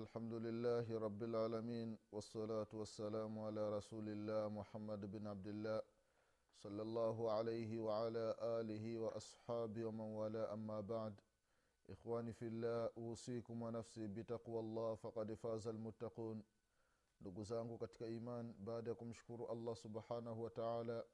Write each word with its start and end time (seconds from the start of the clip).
الحمد 0.00 0.32
لله 0.34 0.86
رب 0.98 1.22
العالمين 1.22 1.98
والصلاة 2.12 2.66
والسلام 2.72 3.38
على 3.38 3.76
رسول 3.76 4.08
الله 4.08 4.48
محمد 4.48 5.00
بن 5.12 5.26
عبد 5.26 5.46
الله 5.46 5.82
صلى 6.56 6.82
الله 6.82 7.16
عليه 7.32 7.80
وعلى 7.80 8.36
آله 8.40 8.84
وأصحابه 8.98 9.84
ومن 9.84 10.00
والاه 10.16 10.52
أما 10.54 10.80
بعد 10.80 11.14
إخواني 11.90 12.32
في 12.32 12.46
الله 12.48 12.90
أوصيكم 12.98 13.62
ونفسي 13.62 14.06
بتقوى 14.06 14.60
الله 14.60 14.94
فقد 14.94 15.34
فاز 15.34 15.68
المتقون 15.68 16.42
ndugu 17.20 17.42
zangu 17.44 17.78
katika 17.78 18.06
iman 18.06 18.54
baada 18.58 18.90
ya 18.90 18.94
kumshukuru 18.94 19.46
allah 19.48 19.76
subhanahu 19.76 20.42
wataala 20.42 21.04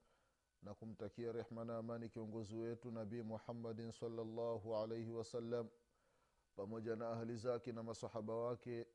na 0.63 0.75
kumtakia 0.75 1.33
rehma 1.33 1.65
na 1.65 1.77
amani 1.79 2.09
kiongozi 2.09 2.57
wetu 2.57 2.91
nabii 2.91 3.23
muhammadin 3.23 3.93
salllahu 3.93 4.77
alaihi 4.77 5.11
wasallam 5.11 5.69
pamoja 6.58 6.96
na 6.96 7.10
ahli 7.10 7.36
zake 7.36 7.72
na 7.72 7.84
masahaba 7.84 8.36
wake 8.36 8.86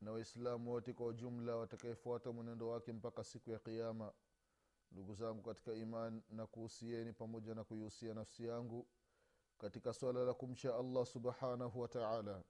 na 0.00 0.12
waislamu 0.12 0.70
wote 0.70 0.92
kwa 0.92 1.06
ujumla 1.06 1.56
watakayefuata 1.56 2.32
mwenendo 2.32 2.68
wake 2.68 2.92
mpaka 2.92 3.24
siku 3.24 3.50
ya 3.50 3.58
kiama 3.58 4.12
ndugu 4.92 5.14
zangu 5.14 5.42
katika 5.42 5.72
iman 5.74 6.22
na 6.30 6.46
kuhusieni 6.46 7.12
pamoja 7.12 7.54
na 7.54 7.64
kuihusia 7.64 8.14
nafsi 8.14 8.46
yangu 8.46 8.86
katika 9.58 9.92
swala 9.92 10.24
la 10.24 10.34
kumcha 10.34 10.76
allah 10.76 11.06
subhanahu 11.06 11.80
wataala 11.80 12.42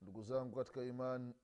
ndugu 0.00 0.22
zangu 0.22 0.56
katika 0.56 0.82
iman 0.84 1.34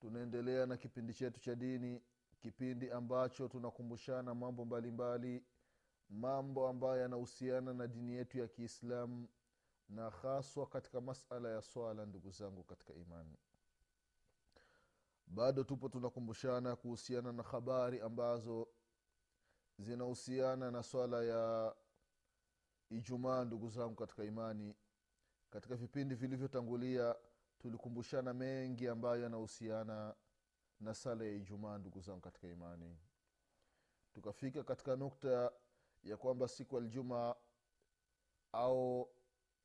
tunaendelea 0.00 0.66
na 0.66 0.76
kipindi 0.76 1.14
chetu 1.14 1.40
cha 1.40 1.54
dini 1.54 2.02
kipindi 2.40 2.90
ambacho 2.90 3.48
tunakumbushana 3.48 4.34
mambo 4.34 4.64
mbalimbali 4.64 5.28
mbali, 5.28 5.44
mambo 6.08 6.68
ambayo 6.68 7.00
yanahusiana 7.00 7.74
na 7.74 7.86
dini 7.86 8.12
yetu 8.12 8.38
ya 8.38 8.48
kiislamu 8.48 9.28
na 9.88 10.10
haswa 10.10 10.66
katika 10.66 11.00
masala 11.00 11.50
ya 11.50 11.62
swala 11.62 12.06
ndugu 12.06 12.30
zangu 12.30 12.62
katika 12.64 12.94
imani. 12.94 13.36
Bado 15.26 15.64
tupo 15.64 15.88
tunakumbushana 15.88 16.76
kuhusiana 16.76 17.32
na 17.32 17.42
habari 17.42 18.00
ambazo 18.00 18.68
zinahusiana 19.78 20.70
na 20.70 20.82
swala 20.82 21.22
ya 21.24 21.74
ijumaa 22.90 23.44
ndugu 23.44 23.68
zangu 23.68 23.94
katika 23.94 24.24
imani. 24.24 24.74
Katika 25.50 25.76
vipindi 25.76 26.14
vilivyotangulia 26.14 27.14
tulikumbushana 27.58 28.34
mengi 28.34 28.88
ambayo 28.88 29.22
yanahusiana 29.22 30.14
na 30.80 30.94
sala 30.94 31.24
ya 31.24 31.30
ijumaa 31.32 31.78
ndugu 31.78 32.00
zangu 32.00 32.20
katika 32.20 32.48
imani. 32.48 32.98
Tukafika 34.14 34.64
katika 34.64 34.96
nukta 34.96 35.52
ya 36.02 36.16
kwamba 36.16 36.48
siku 36.48 36.74
ya 36.76 36.80
ljumaa 36.80 37.34
au 38.52 39.10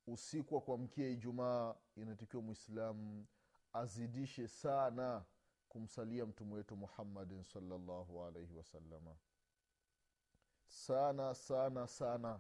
usiku 0.08 0.56
wa 0.56 0.62
kuamkia 0.62 1.10
ijumaa 1.10 1.76
inatakiwa 1.96 2.44
mwislamu 2.44 3.26
azidishe 3.74 4.48
sana 4.48 5.26
kumsalia 5.70 6.26
mtume 6.26 6.54
wetu 6.54 6.76
muhammadin 6.76 7.44
salllahu 7.44 8.24
alaihi 8.24 8.54
wasalama 8.54 9.16
sana 10.68 11.36
sana 11.36 11.88
sana. 11.88 12.40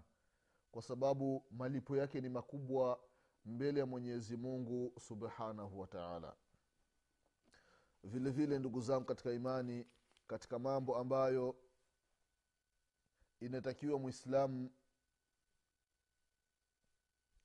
Kwa 0.72 0.82
sababu 0.82 1.46
malipo 1.52 1.98
yake 1.98 2.22
ni 2.22 2.30
makubwa 2.30 3.00
mbele 3.46 3.80
ya 3.80 3.86
mwenyezi 3.86 4.38
mungu 4.38 4.94
subhanahu 5.00 5.80
wataala 5.80 6.36
vile 8.04 8.30
vile 8.30 8.60
ndugu 8.60 8.82
zangu 8.82 9.06
katika 9.06 9.32
imani 9.32 9.88
katika 10.28 10.60
mambo 10.60 10.98
ambayo 10.98 11.56
inatakiwa 13.40 14.00
mwislamu 14.00 14.72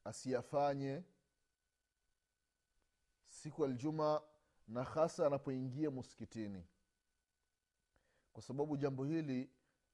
asiyafanye 0.05 1.03
siku 3.29 3.63
ya 3.63 3.69
ljuma 3.69 4.23
na 4.69 4.85
hasa 4.85 5.27
anapoingia 5.27 5.91
muskitini 5.91 6.65
kwa 8.33 8.43
sababu 8.43 8.77
jambo 8.77 9.05
hili 9.05 9.51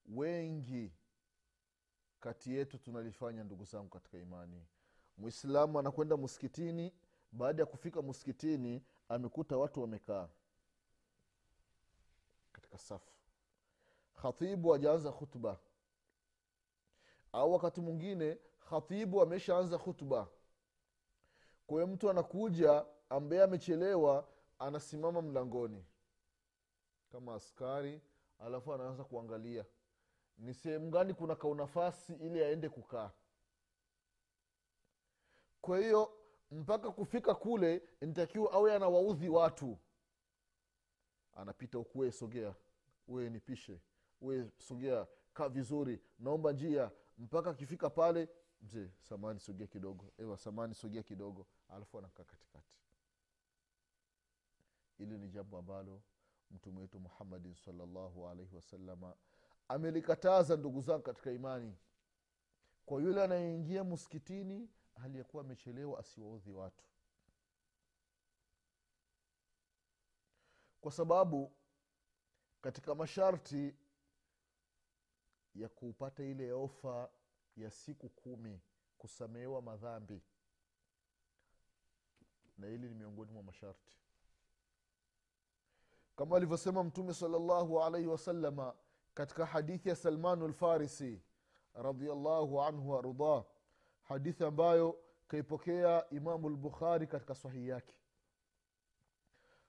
wengi 0.08 0.92
kati 2.20 2.54
yetu 2.54 2.78
tunalifanya 2.78 3.44
ndugu 3.44 3.64
zangu 3.64 3.88
katika 3.88 4.18
imani. 4.18 4.66
Mwislamu 5.18 5.78
anakwenda 5.78 6.16
muskitini 6.16 6.92
baada 7.32 7.62
ya 7.62 7.66
kufika 7.66 8.02
muskitini 8.02 8.82
amekuta 9.08 9.56
watu 9.56 9.80
wamekaa 9.80 10.28
katika 12.52 12.78
safu. 12.78 13.12
Khatibu 14.14 14.74
ajaanza 14.74 15.12
khutba. 15.12 15.58
Au 17.32 17.52
wakati 17.52 17.80
mwingine 17.80 18.38
khatibu 18.70 19.22
ameshaanza 19.22 19.78
khutba. 19.78 20.28
Kwa 21.66 21.76
hiyo 21.76 21.86
mtu 21.86 22.10
anakuja 22.10 22.86
ambaye 23.08 23.42
amechelewa 23.42 24.28
anasimama 24.58 25.22
mlangoni. 25.22 25.84
Kama 27.12 27.34
askari 27.34 28.00
alafu 28.38 28.74
anaanza 28.74 29.04
kuangalia. 29.04 29.64
Ni 30.38 30.54
sehemu 30.54 30.90
gani 30.90 31.14
kuna 31.14 31.36
kaunafasi 31.36 32.12
ili 32.14 32.44
aende 32.44 32.68
kukaa? 32.68 33.10
Kwa 35.60 35.78
hiyo 35.78 36.12
mpaka 36.50 36.90
kufika 36.90 37.34
kule 37.34 37.82
nitakiwa 38.00 38.52
awe 38.52 38.74
anawaudhi 38.74 39.28
watu. 39.28 39.78
Anapita 41.34 41.78
huku 41.78 42.12
sogea. 42.12 42.54
Uwe 43.08 43.30
nipishe. 43.30 43.80
Uwe 44.20 44.50
sogea. 44.58 45.06
Kaa 45.34 45.48
vizuri. 45.48 46.00
Naomba 46.18 46.52
njia. 46.52 46.90
Mpaka 47.18 47.50
akifika 47.50 47.90
pale 47.90 48.28
mzee 48.64 48.90
samani 49.00 49.40
sogea 49.40 49.66
kidogo. 49.66 50.12
Ewa 50.18 50.38
samani 50.38 50.74
sogea 50.74 51.02
kidogo. 51.02 51.46
Alafu 51.68 51.98
anakaa 51.98 52.24
katikati. 52.24 52.74
Ili 54.98 55.18
ni 55.18 55.28
jambo 55.28 55.58
ambalo 55.58 56.02
mtume 56.50 56.80
wetu 56.80 57.00
muhammadin 57.00 57.54
salllahu 57.54 58.28
alaihi 58.28 58.56
wasalama 58.56 59.14
amelikataza 59.68 60.56
ndugu 60.56 60.80
zangu 60.80 61.02
katika 61.02 61.30
imani. 61.32 61.76
Kwa 62.86 63.02
yule 63.02 63.24
anayeingia 63.24 63.84
muskitini 63.84 64.68
aliyekuwa 64.94 65.44
amechelewa 65.44 65.98
asiwaudhi 66.00 66.50
watu. 66.52 66.84
Kwa 70.80 70.92
sababu 70.92 71.52
katika 72.60 72.94
masharti 72.94 73.74
ya 75.54 75.68
kupata 75.68 76.24
ile 76.24 76.52
ofa 76.52 77.10
ya 77.56 77.70
siku 77.70 78.08
kumi 78.08 78.60
kusamehewa 78.98 79.62
madhambi. 79.62 80.22
Na 82.58 82.66
hili 82.66 82.88
ni 82.88 82.94
miongoni 82.94 83.32
mwa 83.32 83.42
masharti. 83.42 83.98
Kama 86.16 86.36
alivyosema 86.36 86.84
mtume 86.84 87.14
salllahu 87.14 87.82
alaihi 87.82 88.08
wasalama 88.08 88.74
katika 89.14 89.46
hadithi 89.46 89.88
ya 89.88 89.96
salmanu 89.96 90.48
lfarisi 90.48 91.22
radiallahu 91.74 92.62
anhu 92.62 92.90
waardah 92.90 93.44
hadithi 94.02 94.44
ambayo 94.44 94.98
kaipokea 95.28 96.10
imamu 96.10 96.48
lbukhari 96.48 97.06
katika 97.06 97.34
sahihi 97.34 97.68
yake. 97.68 97.94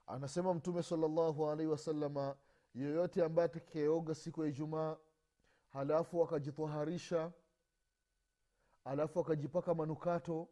Anasema 0.07 0.53
mtume 0.53 0.83
salllahu 0.83 1.49
alaihi 1.49 1.71
wasalama 1.71 2.37
yeyote 2.73 3.23
ambaye 3.23 3.45
atakayeoga 3.45 4.15
siku 4.15 4.43
ya 4.43 4.49
ijumaa 4.49 4.97
halafu 5.69 6.23
akajitoharisha 6.23 7.31
alafu 8.85 9.19
akajipaka 9.19 9.73
manukato. 9.73 10.47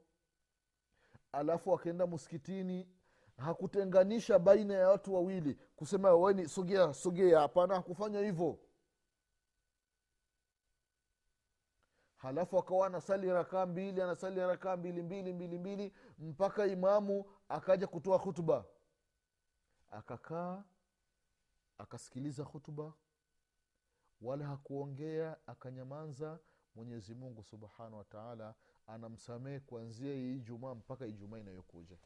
Alafu 1.31 1.74
akaenda 1.75 2.07
muskitini 2.07 2.89
hakutenganisha 3.38 4.39
baina 4.39 4.74
ya 4.74 4.89
watu 4.89 5.13
wawili. 5.13 5.53
Kusema 5.75 6.13
weni 6.15 6.50
sogea 6.50 6.94
sogea. 6.94 7.39
Hapana 7.39 7.75
hakufanya 7.75 8.19
hivyo. 8.19 8.59
Halafu 12.18 12.59
akawa 12.59 12.88
anasali 12.88 13.30
rakaa 13.31 13.65
mbili 13.65 14.01
anasali 14.01 14.39
rakaa 14.39 14.77
mbili 14.77 15.01
mbili 15.03 15.33
mbili 15.33 15.57
mbili 15.59 15.94
mpaka 16.19 16.65
imamu 16.65 17.25
akaja 17.50 17.88
kutoa 17.88 18.18
hutuba 18.18 18.65
akakaa 19.91 20.63
akasikiliza 21.77 22.44
hutuba 22.44 22.94
wala 24.21 24.45
hakuongea 24.45 25.38
akanyamanza 25.47 26.39
mwenyezi 26.75 27.14
mungu 27.16 27.44
subhanahu 27.44 27.98
wataala 27.98 28.56
anamsamehe 28.88 29.60
kuanzia 29.60 30.14
hii 30.14 30.36
ijumaa 30.36 30.75
mpaka 30.75 31.06
ijumaa 31.06 31.38
inayokuja. 31.40 31.98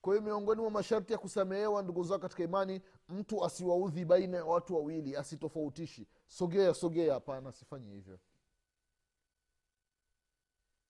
Kwa 0.00 0.12
hiyo 0.14 0.22
miongoni 0.24 0.60
mwa 0.60 0.70
masharti 0.70 1.12
ya 1.12 1.18
kusamehewa 1.18 1.82
ndugu 1.82 2.04
zao 2.04 2.18
katika 2.18 2.42
imani 2.44 2.82
mtu 3.08 3.44
asiwaudhi 3.44 4.04
baina 4.04 4.36
ya 4.36 4.44
watu 4.44 4.74
wawili 4.74 5.16
asitofautishi. 5.16 6.06
Sogea 6.26 6.74
sogea 6.74 7.14
hapana 7.14 7.48
asifanye 7.48 7.92
hivyo. 7.94 8.18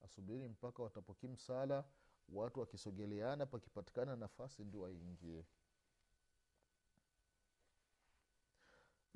Asubiri 0.04 0.48
mpaka 0.48 0.82
watapoki 0.82 1.28
msala 1.28 1.84
watu 2.28 2.60
wakisogeleana 2.60 3.46
pakipatikana 3.46 4.16
nafasi 4.16 4.64
ndio 4.64 4.80
waingie 4.80 5.44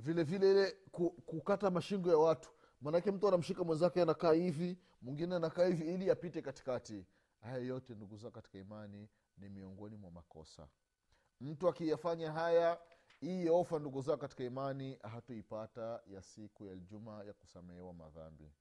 vile 0.00 0.22
vile 0.22 0.50
ile 0.50 0.70
kukata 1.26 1.70
mashingo 1.70 2.10
ya 2.10 2.16
watu. 2.16 2.50
Maanake 2.80 3.10
mtu 3.10 3.28
anamshika 3.28 3.64
mwenzake 3.64 4.02
anakaa 4.02 4.32
hivi 4.32 4.78
mwingine 5.02 5.34
anakaa 5.34 5.66
hivi 5.66 5.94
ili 5.94 6.10
apite 6.10 6.42
katikati. 6.42 7.06
Haya 7.40 7.58
yote 7.58 7.94
ndugu 7.94 8.16
zao 8.16 8.30
katika 8.30 8.58
imani 8.58 9.08
ni 9.38 9.48
miongoni 9.48 9.96
mwa 9.96 10.10
makosa. 10.10 10.68
Mtu 11.40 11.68
akiyafanya 11.68 12.32
haya 12.32 12.80
hii 13.20 13.48
ofa 13.48 13.78
ndugu 13.78 14.00
zao 14.02 14.16
katika 14.16 14.44
imani 14.44 14.98
hatuipata 15.02 16.02
ya 16.06 16.22
siku 16.22 16.64
ya 16.66 16.74
ljuma 16.74 17.24
ya 17.24 17.32
kusamehewa 17.32 17.92
madhambi. 17.94 18.52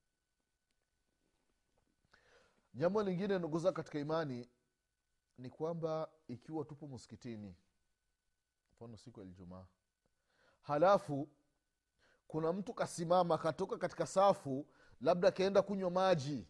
Jambo 2.74 3.02
lingine 3.02 3.38
ndugu 3.38 3.58
zao 3.58 3.72
katika 3.72 3.98
imani 3.98 4.48
ni 5.38 5.50
kwamba 5.50 6.10
ikiwa 6.28 6.64
tupo 6.64 6.86
msikitini 6.88 7.54
mfano 8.72 8.96
siku 8.96 9.20
ya 9.20 9.26
ljumaa 9.26 9.66
halafu 10.62 11.28
kuna 12.28 12.52
mtu 12.52 12.74
kasimama 12.74 13.38
katoka 13.38 13.76
katika 13.78 14.06
safu 14.06 14.66
labda 15.00 15.28
akaenda 15.28 15.62
kunywa 15.62 15.90
maji. 15.90 16.46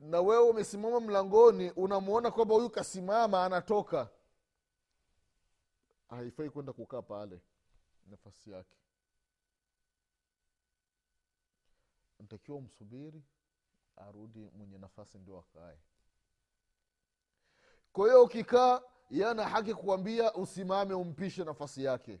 Na 0.00 0.20
wewe 0.20 0.48
umesimama 0.50 1.00
mlangoni 1.00 1.70
unamwona 1.70 2.30
kwamba 2.30 2.54
huyu 2.54 2.70
kasimama 2.70 3.44
anatoka. 3.44 4.08
Haifai 6.08 6.50
kwenda 6.50 6.72
kukaa 6.72 7.02
pale. 7.02 7.40
Nafasi 8.06 8.50
yake. 8.50 8.76
Ntakiwa 12.20 12.60
msubiri 12.60 13.22
arudi 13.96 14.50
mwenye 14.56 14.78
nafasi 14.78 15.18
ndio 15.18 15.38
akae. 15.38 15.78
Kwa 17.92 18.06
hiyo 18.06 18.22
ukikaa 18.24 18.82
ye 19.12 19.26
ana 19.26 19.48
haki 19.48 19.74
kuambia 19.74 20.34
usimame 20.34 20.94
umpishe 20.94 21.44
nafasi 21.44 21.84
yake. 21.84 22.20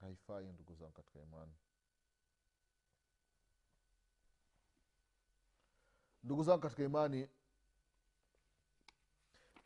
Haifai 0.00 0.46
ndugu 0.52 0.74
zangu 0.74 0.92
katika 0.92 1.20
imani. 1.20 1.52
Ndugu 6.24 6.42
zangu 6.42 6.60
katika 6.60 6.82
imani 6.84 7.28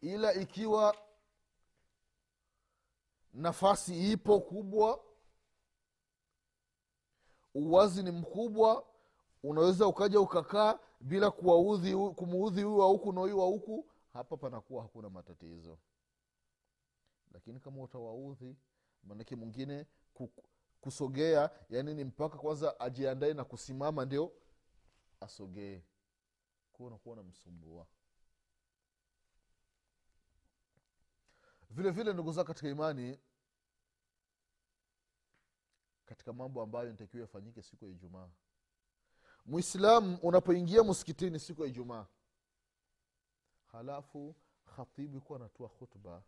ila 0.00 0.35
ikiwa 0.35 0.97
nafasi 3.35 4.12
ipo 4.12 4.41
kubwa 4.41 5.05
uwazi 7.55 8.03
ni 8.03 8.11
mkubwa 8.11 8.87
unaweza 9.43 9.87
ukaja 9.87 10.20
ukakaa 10.20 10.79
bila 11.00 11.31
kuwaudhi 11.31 11.94
kumuudhi 11.97 12.62
huyu 12.62 12.79
wa 12.79 12.87
huku 12.87 13.12
na 13.12 13.20
huyu 13.20 13.38
wa 13.38 13.47
huku 13.47 13.87
hapa 14.12 14.37
panakuwa 14.37 14.82
hakuna 14.82 15.11
matatizo. 15.11 15.79
Lakini 17.32 17.61
kama 17.61 17.82
utawaudhi 17.82 18.56
maanake 19.03 19.37
mwingine 19.37 19.87
kusogea 20.81 21.50
yani 21.70 21.94
ni 21.94 22.05
mpaka 22.05 22.38
kwanza 22.38 22.81
ajiandae 22.81 23.35
na 23.35 23.44
kusimama 23.44 24.05
ndio 24.05 24.32
asogee. 25.20 25.82
Kuwa 26.73 26.88
unakuwa 26.88 27.17
namsumbua 27.17 27.87
vile 31.70 31.91
vile 31.91 32.12
ndugu 32.12 32.32
zao 32.32 32.44
katika 32.44 32.69
imani 32.69 33.19
katika 36.06 36.32
mambo 36.32 36.62
ambayo 36.62 36.91
nitakiwa 36.91 37.20
yafanyike 37.20 37.62
siku 37.62 37.85
ya 37.85 37.91
ijumaa. 37.91 38.29
Mwislamu 39.47 40.19
unapoingia 40.23 40.85
msikitini 40.85 41.38
siku 41.38 41.62
ya 41.62 41.69
ijumaa 41.69 42.06
halafu 43.73 44.37
khatibu 44.77 45.19
ikuwa 45.19 45.39
anatoa 45.39 45.69
khutba 45.69 46.23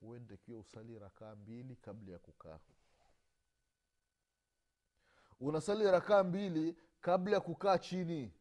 uwe 0.00 0.18
nitakiwa 0.18 0.60
usali 0.60 0.98
rakaa 0.98 1.34
mbili 1.36 1.76
kabla 1.76 2.12
ya 2.12 2.18
kukaa. 2.18 2.58
Unasali 5.40 5.84
rakaa 5.84 6.24
mbili 6.24 6.76
kabla 7.00 7.34
ya 7.34 7.40
kukaa 7.40 7.78
chini. 7.78 8.32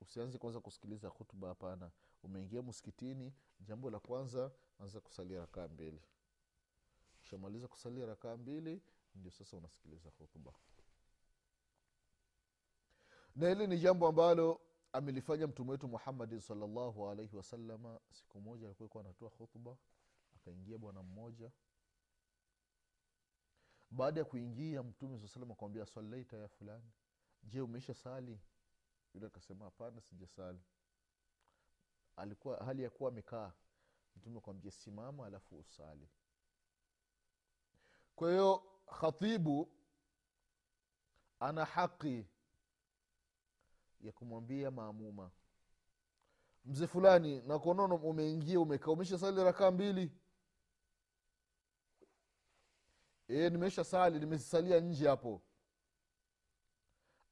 Usianze 0.00 0.38
kwanza 0.38 0.60
kusikiliza 0.60 1.10
khutba 1.10 1.48
hapana. 1.48 1.90
Umeingia 2.22 2.62
msikitini 2.62 3.32
jambo 3.60 3.90
la 3.90 4.00
kwanza 4.00 4.50
anza 4.78 5.00
kusalia 5.00 5.40
rakaa 5.40 5.68
mbili. 5.68 6.02
Ushamaliza 7.22 7.68
kusalia 7.68 8.06
rakaa 8.06 8.36
mbili 8.36 8.82
ndio 9.14 9.30
sasa 9.30 9.56
unasikiliza 9.56 10.10
hutuba 10.18 10.52
na 13.36 13.48
hili 13.48 13.66
ni 13.66 13.78
jambo 13.78 14.08
ambalo 14.08 14.60
amelifanya 14.92 15.46
mtume 15.46 15.70
wetu 15.70 15.88
muhammadin 15.88 16.40
salllahu 16.40 17.08
alaihi 17.08 17.36
wasalama 17.36 18.00
siku 18.10 18.40
moja 18.40 18.66
alikuwa 18.66 19.04
anatoa 19.04 19.30
khutba 19.30 19.76
akaingia 20.36 20.78
bwana 20.78 21.02
mmoja. 21.02 21.50
Baada 23.90 24.20
ya 24.20 24.24
kuingia 24.24 24.82
mtume 24.82 25.18
saa 25.18 25.28
salam 25.28 25.50
akamwambia 25.52 25.86
salaita 25.86 26.36
ya 26.36 26.48
fulani. 26.48 26.90
Je 27.42 27.60
umeisha 27.60 27.94
sali? 27.94 28.40
Yule 29.14 29.26
akasema 29.26 29.64
hapana 29.64 30.00
sijasali. 30.00 30.60
Alikuwa 32.16 32.56
hali 32.64 32.82
ya 32.82 32.90
kuwa 32.90 33.10
amekaa. 33.10 33.52
Mtume 34.16 34.38
akamwambia 34.38 34.70
simama 34.70 35.26
alafu 35.26 35.58
usali. 35.58 36.08
Kwa 38.16 38.30
hiyo 38.30 38.62
khatibu 39.00 39.68
ana 41.40 41.64
haki 41.64 42.26
ya 44.00 44.12
kumwambia 44.12 44.70
maamuma. 44.70 45.30
Mzee 46.64 46.86
fulani 46.86 47.42
nakuonaona 47.42 47.94
umeingia 47.94 48.60
umekaa 48.60 48.90
umesha 48.90 49.18
sali 49.18 49.44
rakaa 49.44 49.70
mbili. 49.70 50.12
E, 53.28 53.50
nimesha 53.50 53.84
sali 53.84 54.18
nimesalia 54.20 54.80
nje 54.80 55.08
hapo. 55.08 55.42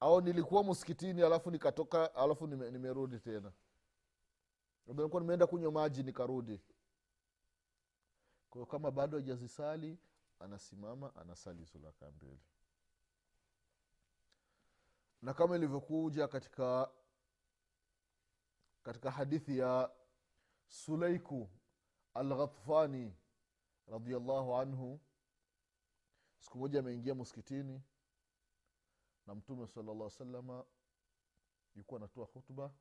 Au 0.00 0.20
nilikuwa 0.20 0.64
msikitini 0.64 1.22
alafu 1.22 1.50
nikatoka 1.50 2.14
alafu 2.14 2.46
nime, 2.46 2.70
nimerudi 2.70 3.18
tena. 3.18 3.52
Nilikuwa 4.86 5.20
nimeenda 5.22 5.46
kunywa 5.46 5.72
maji 5.72 6.02
nikarudi. 6.02 6.60
Kwahiyo 8.50 8.66
kama 8.66 8.90
bado 8.90 9.18
hajazisali 9.18 9.98
anasimama 10.40 11.16
anasali 11.16 11.58
hizo 11.58 11.78
rakaa 11.84 12.10
mbili 12.10 12.40
na 15.26 15.34
kama 15.34 15.56
ilivyokuja 15.56 16.28
katika 16.28 16.90
katika 18.82 19.10
hadithi 19.10 19.58
ya 19.58 19.90
sulaiku 20.68 21.50
alghatfani 22.14 23.16
radiallahu 23.86 24.56
anhu 24.56 25.00
siku 26.38 26.58
moja 26.58 26.80
ameingia 26.80 27.14
msikitini 27.14 27.82
na 29.26 29.34
mtume 29.34 29.66
sala 29.66 29.94
llah 29.94 30.10
salama 30.10 30.64
yukuwa 31.74 32.00
anatoa 32.00 32.26
khutba. 32.26 32.74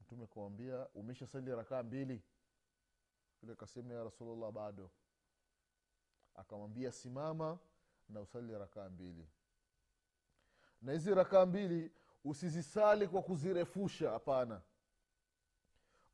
Mtume 0.00 0.24
akawambia 0.24 0.88
umesha 0.88 1.26
sali 1.26 1.50
rakaa 1.50 1.82
mbili? 1.82 2.22
Yule 3.42 3.52
akasema 3.52 3.94
ya 3.94 4.04
rasulllah 4.04 4.52
bado. 4.52 4.90
Akamwambia 6.34 6.92
simama 6.92 7.58
na 8.08 8.20
usali 8.20 8.52
rakaa 8.58 8.88
mbili 8.88 9.28
na 10.82 10.92
hizi 10.92 11.14
rakaa 11.14 11.46
mbili 11.46 11.92
usizisali 12.24 13.08
kwa 13.08 13.22
kuzirefusha 13.22 14.10
hapana. 14.10 14.60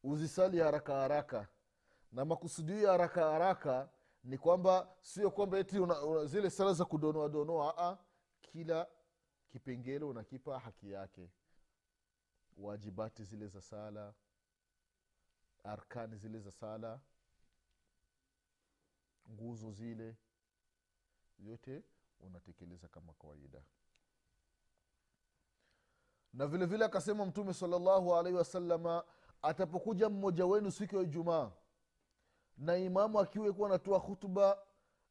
Uzisali 0.02 0.58
haraka 0.58 0.94
haraka. 0.94 1.48
Na 2.12 2.24
makusudio 2.24 2.80
ya 2.82 2.90
haraka 2.90 3.30
haraka 3.30 3.88
ni 4.24 4.38
kwamba 4.38 4.88
sio 5.00 5.30
kwamba 5.30 5.58
eti 5.58 5.78
una, 5.78 6.02
una, 6.02 6.24
zile 6.26 6.50
sala 6.50 6.72
za 6.72 6.84
kudonoa 6.84 7.28
donoa 7.28 7.74
a 7.78 7.98
kila 8.40 8.86
kipengele 9.48 10.04
unakipa 10.04 10.58
haki 10.58 10.90
yake. 10.92 11.30
Wajibati 12.56 13.24
zile 13.24 13.46
za 13.46 13.60
sala 13.60 14.14
arkani 15.64 16.16
zile 16.16 16.38
za 16.40 16.50
sala 16.50 17.00
nguzo 19.30 19.72
zile 19.72 20.16
yote 21.38 21.82
unatekeleza 22.20 22.88
kama 22.88 23.12
kawaida 23.12 23.62
na 26.36 26.46
vile 26.46 26.66
vile 26.66 26.84
akasema 26.84 27.26
mtume 27.26 27.54
salllahu 27.54 28.14
alaihi 28.16 28.38
wasalama 28.38 29.04
atapokuja 29.42 30.08
mmoja 30.08 30.46
wenu 30.46 30.70
siku 30.70 30.96
ya 30.96 31.02
ijumaa 31.02 31.50
na 32.56 32.76
imamu 32.76 33.20
akiwa 33.20 33.52
kuwa 33.52 33.68
anatoa 33.68 33.98
hutuba 33.98 34.58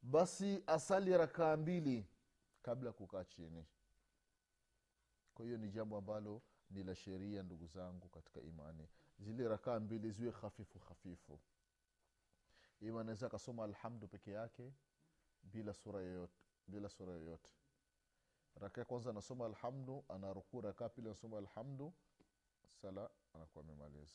basi 0.02 0.62
asali 0.66 1.16
rakaa 1.16 1.56
mbili 1.56 2.06
kabla 2.62 2.88
ya 2.88 2.92
kukaa 2.92 3.24
chini. 3.24 3.66
Kwa 5.34 5.44
hiyo 5.44 5.58
ni 5.58 5.68
jambo 5.68 5.96
ambalo 5.96 6.42
ni 6.70 6.82
la 6.82 6.94
sheria 6.94 7.42
ndugu 7.42 7.66
zangu 7.66 8.08
katika 8.08 8.40
imani. 8.40 8.88
Zile 9.18 9.48
rakaa 9.48 9.80
mbili 9.80 10.10
ziwe 10.10 10.30
hafifu 10.30 10.78
hafifu. 10.78 11.38
Ima 12.80 13.00
anaweza 13.00 13.26
akasoma 13.26 13.64
alhamdu 13.64 14.08
peke 14.08 14.30
yake 14.30 14.72
bila 15.42 15.74
bila 16.66 16.88
sura 16.88 17.12
yoyote 17.12 17.50
raka 18.60 18.80
ya 18.80 18.84
kwanza 18.84 19.10
anasoma 19.10 19.46
alhamdu 19.46 20.04
anarukuu 20.08 20.60
rakaa 20.60 20.88
pili 20.88 21.06
anasoma 21.08 21.38
alhamdu 21.38 21.92
sala 22.82 23.10
anakuwa 23.34 23.64
amemaliza. 23.64 24.14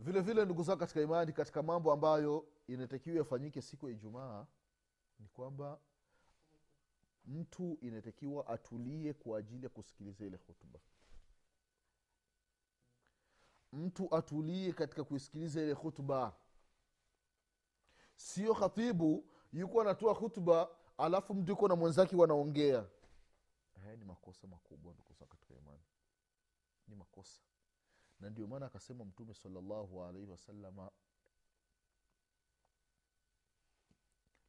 Vile 0.00 0.20
vile 0.20 0.44
ndugu 0.44 0.62
zao 0.62 0.76
katika 0.76 1.00
imani 1.00 1.32
katika 1.32 1.62
mambo 1.62 1.92
ambayo 1.92 2.46
inatakiwa 2.66 3.16
yafanyike 3.16 3.62
siku 3.62 3.88
ya 3.88 3.94
ijumaa 3.94 4.46
ni 5.18 5.28
kwamba 5.28 5.80
mtu 7.26 7.78
inatakiwa 7.80 8.46
atulie 8.46 9.12
kwa 9.14 9.38
ajili 9.38 9.64
ya 9.64 9.68
kusikiliza 9.70 10.24
ile 10.26 10.36
hutuba 10.36 10.80
mtu 13.72 14.14
atulie 14.16 14.72
katika 14.72 15.04
kuisikiliza 15.04 15.62
ile 15.62 15.72
hutuba 15.72 16.36
sio 18.16 18.54
khatibu 18.54 19.24
yuko 19.52 19.80
anatoa 19.80 20.14
hutuba 20.14 20.68
alafu 20.98 21.34
mtu 21.34 21.50
yuko 21.50 21.68
na 21.68 21.76
mwenzake 21.76 22.16
wanaongea. 22.16 22.86
Haya 23.82 23.96
ni 23.96 24.04
makosa 24.04 24.46
makubwa 24.46 24.92
ndukusa 24.94 25.26
katika 25.26 25.54
imani. 25.54 25.82
Ni 26.88 26.94
makosa. 26.94 27.40
Na 28.20 28.30
ndio 28.30 28.46
maana 28.46 28.66
akasema 28.66 29.04
mtume 29.04 29.34
salallahu 29.34 30.04
alaihi 30.04 30.30
wasalama 30.30 30.90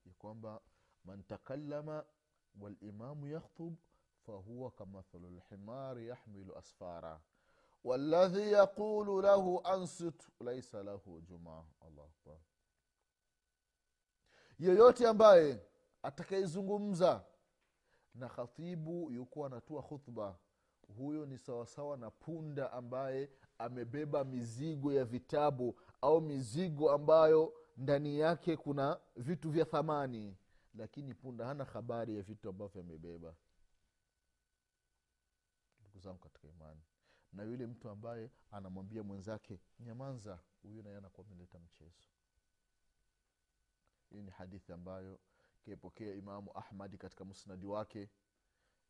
ya 0.06 0.14
kwamba 0.14 0.62
man 1.04 1.24
takallama 1.24 2.06
walimamu 2.60 3.28
yakhtub 3.28 3.76
fahuwa 4.26 4.72
kamathalu 4.72 5.30
lhimari 5.30 6.08
yahmilu 6.08 6.58
asfara. 6.58 7.22
Waladhi 7.84 8.52
yaqulu 8.52 9.22
lahu 9.22 9.62
ansit 9.64 10.24
laisa 10.40 10.84
lahu 10.84 11.22
jumaa 11.22 11.64
allahu 11.82 12.10
akbar. 12.20 12.38
Yeyote 14.60 15.08
ambaye 15.08 15.62
atakayezungumza. 16.06 17.26
Na 18.16 18.30
khatibu 18.30 19.12
yukuwa 19.12 19.48
anatoa 19.48 19.84
khutba. 19.84 20.40
Huyo 20.98 21.26
ni 21.26 21.38
sawasawa 21.38 21.98
na 21.98 22.12
punda 22.12 22.72
ambaye 22.72 23.30
amebeba 23.58 24.24
mizigo 24.24 24.94
ya 24.94 25.06
vitabu 25.06 25.80
au 26.02 26.22
mizigo 26.22 26.92
ambayo 26.92 27.54
ndani 27.78 28.20
yake 28.20 28.58
kuna 28.58 29.00
vitu 29.16 29.50
vya 29.52 29.66
thamani. 29.66 30.38
Lakini 30.76 31.14
punda 31.14 31.46
hana 31.46 31.64
habari 31.64 32.16
ya 32.16 32.22
vitu 32.22 32.50
ambavyo 32.50 32.82
amebeba. 32.82 33.36
Ndugu 35.80 36.00
zangu 36.00 36.20
katika 36.20 36.48
imani. 36.48 36.82
Na 37.34 37.44
yule 37.44 37.68
mtu 37.68 37.90
ambaye 37.90 38.30
anamwambia 38.52 39.04
mwenzake 39.04 39.60
nyamanza 39.80 40.40
huyu 40.64 40.84
naye 40.84 40.98
anakuwa 40.98 41.28
ameleta 41.28 41.60
mchezo. 41.60 42.04
Hii 44.10 44.22
ni 44.22 44.32
hadithi 44.32 44.72
ambayo 44.74 45.20
kaipokea 45.66 46.14
imamu 46.16 46.52
ahmadi 46.58 46.98
katika 46.98 47.26
musnadi 47.26 47.66
wake. 47.66 48.10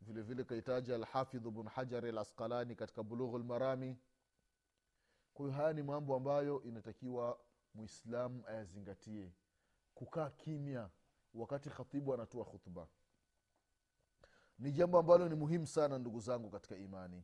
Vile 0.02 0.22
vile 0.22 0.44
kaitaja 0.44 0.96
alhafidhu 0.96 1.52
bnu 1.52 1.64
hajari 1.70 2.10
al 2.10 2.18
asqalani 2.18 2.76
katika 2.76 3.04
bulughu 3.04 3.38
lmarami 3.40 3.98
kwa 5.34 5.52
haya 5.52 5.74
ni 5.74 5.84
mambo 5.84 6.16
ambayo 6.16 6.64
inatakiwa 6.64 7.40
mwislamu 7.74 8.44
ayazingatie. 8.48 9.32
Kukaa 9.94 10.30
kimya 10.30 10.90
wakati 11.34 11.70
khatibu 11.70 12.14
anatoa 12.14 12.46
khutba. 12.46 12.88
Ni 14.60 14.72
jambo 14.72 15.00
ambalo 15.00 15.30
ni 15.30 15.36
muhimu 15.36 15.68
sana 15.68 15.98
ndugu 15.98 16.20
zangu 16.20 16.50
katika 16.50 16.76
imani. 16.78 17.24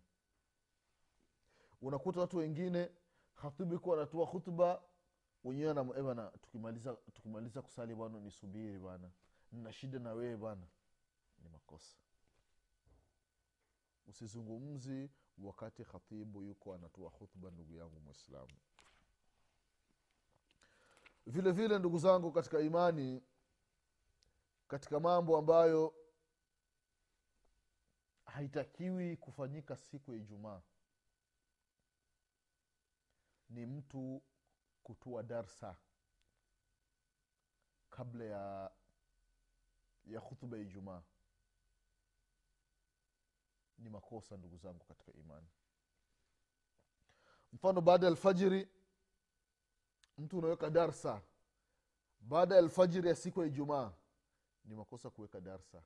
Unakuta 1.81 2.19
watu 2.19 2.37
wengine 2.37 2.91
khatibu 3.35 3.75
ikuwa 3.75 3.97
anatoa 3.97 4.27
khutba 4.27 4.81
wenyewe 5.43 5.73
tukimaliza, 6.41 6.93
tukimaliza 7.13 7.61
kusali 7.61 7.95
bwana 7.95 8.19
nisubiri 8.19 8.79
bwana 8.79 9.11
nina 9.51 9.73
shida 9.73 9.99
na 9.99 10.13
wewe 10.13 10.37
bwana. 10.37 10.67
Ni 11.43 11.49
makosa. 11.49 11.97
Usizungumzi 14.07 15.09
wakati 15.37 15.83
khatibu 15.85 16.43
yuko 16.43 16.73
anatoa 16.73 17.11
khutba 17.11 17.51
ndugu 17.51 17.75
yangu 17.75 17.99
mwislamu 17.99 18.53
vile 21.25 21.51
vile 21.51 21.79
ndugu 21.79 21.97
zangu 21.97 22.31
katika 22.31 22.59
imani 22.59 23.23
katika 24.67 24.99
mambo 24.99 25.37
ambayo 25.37 25.95
haitakiwi 28.25 29.17
kufanyika 29.17 29.77
siku 29.77 30.13
ya 30.13 30.17
ijumaa 30.19 30.61
ni 33.49 33.65
mtu 33.65 34.21
kutua 34.83 35.23
darsa 35.23 35.75
kabla 37.89 38.23
ya 38.23 38.71
ya 40.05 40.21
khutba 40.21 40.57
ya 40.57 40.63
ijumaa. 40.63 41.01
Ni 43.77 43.89
makosa 43.89 44.37
ndugu 44.37 44.57
zangu 44.57 44.83
katika 44.85 45.13
imani. 45.13 45.47
Mfano 47.53 47.81
baada 47.81 48.05
ya 48.05 48.11
alfajiri 48.11 48.67
mtu 50.17 50.37
unaweka 50.37 50.69
darsa. 50.69 51.21
Baada 52.19 52.55
ya 52.55 52.61
alfajiri 52.61 53.07
ya 53.09 53.15
siku 53.15 53.41
ya 53.41 53.47
ijumaa 53.47 53.93
ni 54.65 54.75
makosa 54.75 55.09
kuweka 55.09 55.41
darsa. 55.41 55.83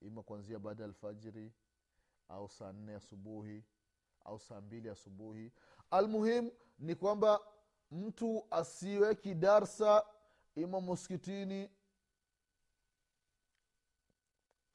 Ima 0.00 0.22
kuanzia 0.22 0.58
baada 0.58 0.82
ya 0.82 0.88
alfajiri 0.88 1.52
au 2.28 2.48
saa 2.48 2.72
nne 2.72 2.94
asubuhi 2.94 3.64
au 4.24 4.40
saa 4.40 4.60
mbili 4.60 4.88
asubuhi. 4.90 5.52
Almuhim 5.90 6.50
ni 6.78 6.94
kwamba 6.94 7.40
mtu 7.90 8.46
asiweki 8.50 9.34
darsa 9.34 10.04
ima 10.54 10.80
muskitini 10.80 11.70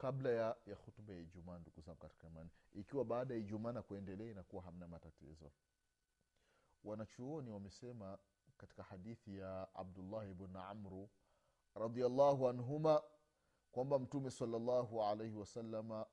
kabla 0.04 0.30
ya, 0.30 0.56
ya 0.66 0.74
hutuba 0.76 1.12
ya 1.12 1.20
ijumaa 1.20 1.58
ndugu 1.58 1.80
zangu 1.80 1.98
katika 1.98 2.26
imani. 2.26 2.50
Ikiwa 2.72 3.04
baada 3.04 3.34
ya 3.34 3.40
ijumaa 3.40 3.72
na 3.72 3.82
kuendelea 3.82 4.30
inakuwa 4.30 4.62
hamna 4.62 4.88
matatizo. 4.88 5.52
Wanachuoni 6.84 7.50
wamesema 7.50 8.18
katika 8.56 8.82
hadithi 8.82 9.38
ya 9.38 9.74
abdullahi 9.74 10.34
bn 10.34 10.56
amru 10.56 11.10
radiallahu 11.74 12.48
anhuma 12.48 13.02
kwamba 13.72 13.98
mtume 13.98 14.30
salallahu 14.30 15.02
alaihi 15.04 15.34
wasalama 15.34 16.06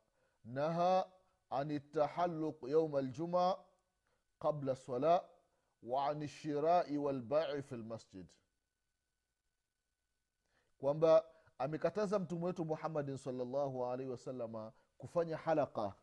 naha 0.44 1.12
an 1.50 1.80
tahaluq 1.92 2.64
yauma 2.70 3.02
ljuma 3.02 3.58
qabla 4.40 4.76
sala 4.76 5.30
wa 5.84 6.08
an 6.08 6.24
lshirai 6.24 6.98
walbai 6.98 7.64
fi 7.64 7.76
lmasjid 7.76 8.28
kwamba 10.78 11.31
amekataza 11.62 12.20
mtume 12.20 12.46
wetu 12.46 12.66
muhammadin 12.66 13.18
salllahu 13.18 13.86
alaihi 13.86 14.12
wasalama 14.12 14.74
kufanya 14.98 15.38
halaka. 15.38 15.96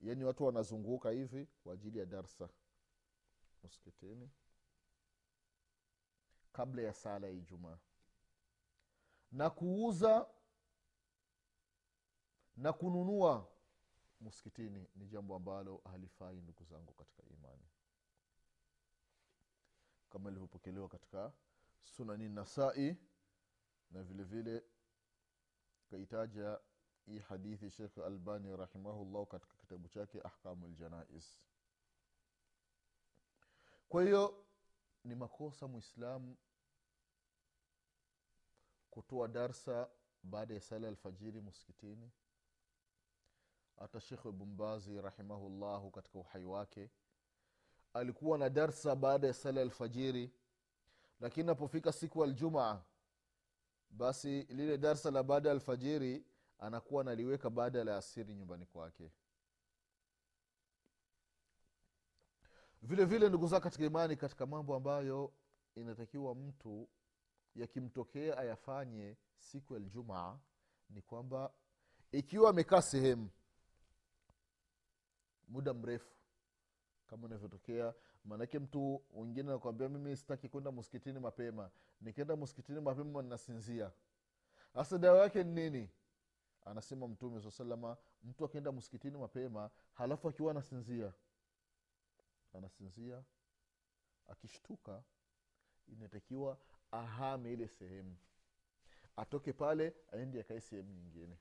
Yani 0.00 0.24
watu 0.24 0.44
wanazunguka 0.44 1.10
hivi 1.10 1.46
kwa 1.62 1.74
ajili 1.74 1.98
ya 1.98 2.06
darsa. 2.06 2.48
Msikitini. 3.64 4.30
Kabla 6.52 6.82
ya 6.82 6.92
sala 6.92 7.26
ya 7.26 7.32
ijumaa. 7.32 7.78
Na 9.32 9.50
kuuza 9.50 10.26
na 12.56 12.72
kununua. 12.72 13.48
Msikitini 14.20 14.86
ni 14.96 15.06
jambo 15.06 15.36
ambalo 15.36 15.80
halifai 15.84 16.40
ndugu 16.40 16.64
zangu 16.64 16.92
katika 16.92 17.22
imani. 17.22 17.68
Kama 20.10 20.30
ilivyopokelewa 20.30 20.88
katika 20.88 21.32
sunani 21.84 22.28
nasai 22.28 22.96
na 23.90 24.02
vile 24.02 24.22
vile 24.24 24.64
kaitaja 25.94 26.58
hii 27.06 27.18
hadithi 27.18 27.70
shekh 27.70 27.98
albani 27.98 28.56
rahimahullah 28.56 29.26
katika 29.26 29.54
kitabu 29.54 29.88
chake 29.88 30.20
ahkamu 30.24 30.68
ljanais 30.68 31.38
kwa 33.88 34.02
hiyo 34.02 34.44
ni 35.04 35.14
makosa 35.14 35.68
mwislamu 35.68 36.36
kutoa 38.90 39.28
darsa 39.28 39.88
baada 40.22 40.54
ya 40.54 40.60
sala 40.60 40.88
alfajiri 40.88 41.40
muskitini. 41.40 42.10
hata 43.78 44.00
shekh 44.00 44.22
Bumbazi 44.26 45.00
rahimahullahu 45.00 45.90
katika 45.90 46.18
uhai 46.18 46.44
wake 46.44 46.90
alikuwa 47.92 48.38
na 48.38 48.50
darsa 48.50 48.96
baada 48.96 49.26
ya 49.26 49.34
sala 49.34 49.60
alfajiri 49.60 50.32
lakini 51.20 51.46
napofika 51.46 51.92
siku 51.92 52.24
aljumaa 52.24 52.82
basi 53.96 54.42
lile 54.42 54.78
darsa 54.78 55.10
la 55.10 55.22
baada 55.22 55.48
ya 55.48 55.54
alfajiri 55.54 56.24
anakuwa 56.58 57.00
analiweka 57.02 57.50
baada 57.50 57.78
ya 57.78 57.96
asiri 57.96 58.34
nyumbani 58.34 58.66
kwake. 58.66 59.10
Vile 62.82 63.04
vile 63.04 63.28
ndugu 63.28 63.46
zao 63.46 63.60
katika 63.60 63.84
imani 63.84 64.16
katika 64.16 64.46
mambo 64.46 64.74
ambayo 64.76 65.32
inatakiwa 65.74 66.34
mtu 66.34 66.88
yakimtokea 67.54 68.38
ayafanye 68.38 69.16
siku 69.38 69.74
ya 69.74 69.80
ljumaa 69.80 70.38
ni 70.90 71.02
kwamba 71.02 71.52
ikiwa 72.12 72.50
amekaa 72.50 72.82
sehemu 72.82 73.30
muda 75.48 75.74
mrefu 75.74 76.14
kama 77.14 77.26
inavyotokea. 77.26 77.94
Maanake 78.24 78.58
mtu 78.58 79.02
wengine 79.12 79.52
nakwambia 79.52 79.88
mimi 79.88 80.16
sitaki 80.16 80.48
kwenda 80.48 80.72
msikitini 80.72 81.18
mapema. 81.20 81.70
Nikienda 82.00 82.36
msikitini 82.36 82.80
mapema 82.80 83.22
ninasinzia. 83.22 83.92
Hasa 84.74 84.98
dawa 84.98 85.22
yake 85.22 85.44
ni 85.44 85.52
nini? 85.52 85.90
Anasema 86.64 87.08
mtume 87.08 87.40
saa 87.42 87.50
salama 87.50 87.96
mtu 88.22 88.44
akienda 88.44 88.72
msikitini 88.72 89.18
mapema 89.18 89.70
halafu 89.92 90.28
akiwa 90.28 90.50
anasinzia 90.50 91.12
anasinzia 92.54 93.22
akishtuka 94.28 95.02
inatakiwa 95.88 96.58
ahame 96.90 97.52
ile 97.52 97.68
sehemu. 97.68 98.16
Atoke 99.16 99.52
pale 99.52 99.94
aende 100.12 100.40
akae 100.40 100.60
sehemu 100.60 100.92
nyingine. 100.92 101.38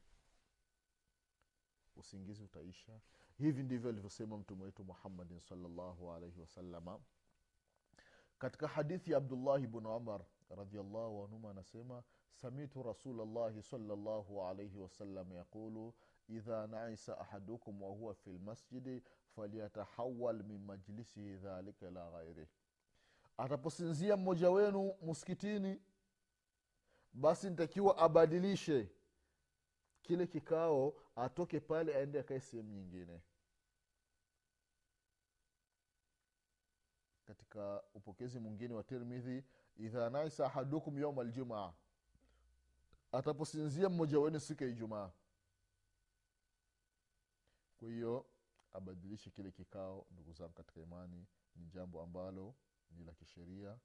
Usingizi 1.96 2.44
utaisha 2.44 3.00
hivi 3.38 3.63
ndivyo 3.63 3.90
alivyosema 3.90 4.38
mtume 4.38 4.63
wetu 4.63 4.84
muhammadin 4.84 5.40
salllahu 5.40 6.12
alaihi 6.12 6.40
wasalama 6.40 7.00
katika 8.40 8.68
hadithi 8.68 9.12
ya 9.12 9.18
abdullahi 9.18 9.68
bnu 9.68 9.96
umar 9.98 10.25
radiallahu 10.50 11.24
anhuma 11.24 11.50
anasema 11.50 12.04
samitu 12.34 12.84
rasulllahi 12.84 13.62
salllahu 13.63 14.42
alaihi 14.44 14.78
wasallam 14.78 15.32
yaqulu 15.34 15.94
idha 16.30 16.68
naisa 16.68 17.18
ahadukum 17.20 17.82
wahuwa 17.82 18.13
fi 18.13 18.30
lmasjidi 18.30 19.04
falyatahawal 19.36 20.44
min 20.44 20.66
majlisihi 20.66 21.36
dhalika 21.38 21.88
ila 21.88 22.12
ghairih 22.12 22.48
ataposinzia 23.38 24.18
mmoja 24.18 24.50
wenu 24.52 24.94
muskitini 25.02 25.82
basi 27.13 27.50
ntakiwa 27.50 27.98
abadilishe 27.98 28.90
kile 30.04 30.28
kikao 30.28 30.94
atoke 31.16 31.60
pale 31.60 31.96
aende 31.96 32.20
akae 32.20 32.40
sehemu 32.40 32.70
nyingine. 32.72 33.22
Katika 37.26 37.84
upokezi 37.94 38.40
mwingine 38.40 38.74
wa 38.74 38.84
tirmidhi 38.84 39.44
idha 39.76 40.10
naisa 40.10 40.46
ahadukum 40.46 41.00
yauma 41.00 41.22
aljumaa 41.22 41.74
ataposinzia 43.12 43.90
mmoja 43.90 44.20
wenu 44.20 44.40
siku 44.40 44.64
ya 44.64 44.70
ijumaa. 44.70 45.12
Kwa 47.80 47.90
hiyo 47.90 48.26
abadilishe 48.72 49.30
kile 49.30 49.52
kikao 49.52 50.06
ndugu 50.12 50.34
zangu 50.34 50.54
katika 50.54 50.82
imani 50.82 51.26
ni 51.56 51.66
jambo 51.68 52.02
ambalo 52.02 52.56
ni 52.92 53.04
la 53.04 53.14
kisheria. 53.14 53.78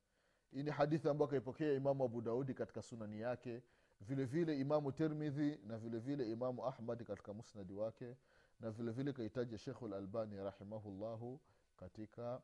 Hii 0.51 0.63
ni 0.63 0.71
hadithi 0.71 1.09
ambayo 1.09 1.29
akaipokea 1.29 1.73
imamu 1.73 2.05
abu 2.05 2.23
daudi 2.23 2.55
katika 2.55 2.83
sunani 2.83 3.21
yake 3.21 3.63
vile 4.01 4.25
vile 4.25 4.61
imamu 4.61 4.93
termidhi 4.93 5.57
na 5.67 5.79
vile 5.79 5.99
vile 5.99 6.31
imamu 6.31 6.67
ahmadi 6.67 7.05
katika 7.05 7.35
musnadi 7.35 7.75
wake 7.75 8.17
na 8.61 8.71
vile 8.71 8.93
vile 8.93 9.13
kaitaja 9.13 9.59
shekhu 9.59 9.89
lalbani 9.89 10.37
rahimahullahu 10.37 11.41
katika 11.77 12.43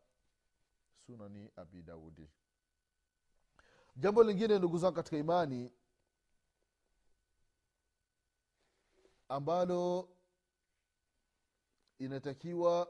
sunani 1.06 1.50
abi 1.56 1.82
daudi 1.82 2.30
jambo 3.96 4.22
lingine 4.24 4.58
ndugu 4.58 4.78
zangu 4.78 4.94
katika 4.96 5.16
imani 5.16 5.72
ambalo 9.28 10.08
inatakiwa 11.98 12.88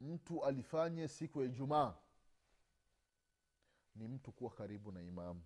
mtu 0.00 0.44
alifanye 0.44 1.08
siku 1.08 1.40
ya 1.42 1.46
ijumaa 1.46 1.94
ni 3.94 4.08
mtu 4.08 4.32
kuwa 4.32 4.50
karibu 4.50 4.92
na 4.92 5.02
imamu 5.02 5.42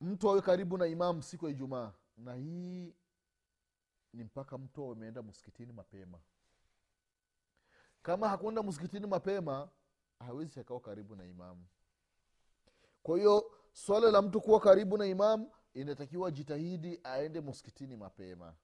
mtu 0.00 0.30
awe 0.30 0.40
karibu 0.40 0.78
na 0.78 0.86
imamu 0.86 1.22
siku 1.22 1.44
ya 1.46 1.50
ijumaa. 1.52 1.92
Na 2.16 2.34
hii 2.34 2.94
ni 4.12 4.24
mpaka 4.24 4.58
mtu 4.58 4.92
ameenda 4.92 5.22
msikitini 5.22 5.72
mapema. 5.72 6.20
Kama 8.02 8.28
hakuenda 8.28 8.62
msikitini 8.62 9.06
mapema 9.06 9.68
hawezi 10.18 10.60
akawa 10.60 10.80
karibu 10.80 11.16
na 11.16 11.24
imamu 11.24 11.66
kwa 13.02 13.18
hiyo 13.18 13.52
swala 13.72 14.10
la 14.10 14.22
mtu 14.22 14.40
kuwa 14.40 14.60
karibu 14.60 14.98
na 14.98 15.06
imamu 15.06 15.52
inatakiwa 15.74 16.30
jitahidi 16.30 17.00
aende 17.04 17.40
msikitini 17.40 17.96
mapema. 17.96 18.54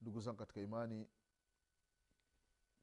Ndugu 0.00 0.20
zangu 0.20 0.38
katika 0.38 0.60
imani 0.60 1.08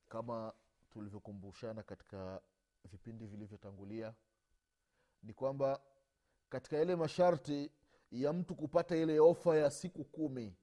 kama 0.09 0.53
tulivyokumbushana 0.89 1.83
katika 1.83 2.41
vipindi 2.85 3.25
vilivyotangulia 3.25 4.13
ni 5.23 5.33
kwamba 5.33 5.81
katika 6.49 6.77
yale 6.77 6.95
masharti 6.95 7.71
ya 8.11 8.33
mtu 8.33 8.55
kupata 8.55 8.95
ile 8.97 9.19
ofa 9.19 9.55
ya 9.57 9.71
siku 9.71 10.03
kumi 10.03 10.55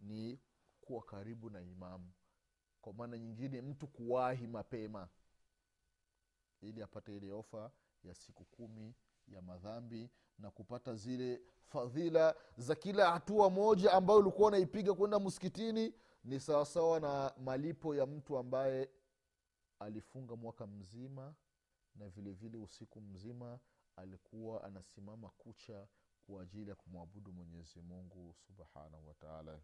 ni 0.00 0.40
kuwa 0.80 1.02
karibu 1.02 1.50
na 1.50 1.60
imamu. 1.60 2.12
Kwa 2.80 2.92
maana 2.92 3.18
nyingine 3.18 3.62
mtu 3.62 3.86
kuwahi 3.88 4.46
mapema 4.46 5.08
ili 6.60 6.82
apate 6.82 7.16
ile 7.16 7.32
ofa 7.32 7.70
ya 8.04 8.14
siku 8.14 8.44
kumi 8.44 8.94
ya 9.28 9.42
madhambi 9.42 10.10
na 10.38 10.50
kupata 10.50 10.94
zile 10.94 11.40
fadhila 11.66 12.34
za 12.56 12.74
kila 12.74 13.10
hatua 13.10 13.50
moja 13.50 13.92
ambayo 13.92 14.18
ulikuwa 14.18 14.48
unaipiga 14.48 14.94
kwenda 14.94 15.20
msikitini 15.20 15.94
ni 16.24 16.40
sawasawa 16.40 17.00
na 17.00 17.34
malipo 17.44 17.94
ya 17.94 18.06
mtu 18.06 18.38
ambaye 18.38 18.90
alifunga 19.80 20.36
mwaka 20.36 20.66
mzima 20.66 21.34
na 21.94 22.08
vilevile 22.08 22.48
vile 22.50 22.64
usiku 22.64 23.00
mzima 23.00 23.58
alikuwa 23.96 24.64
anasimama 24.64 25.28
kucha 25.28 25.86
kwa 26.26 26.42
ajili 26.42 26.70
ya 26.70 26.76
kumwabudu 26.76 27.32
mwenyezi 27.32 27.80
mungu 27.80 28.34
subhanahu 28.46 29.08
wataala 29.08 29.60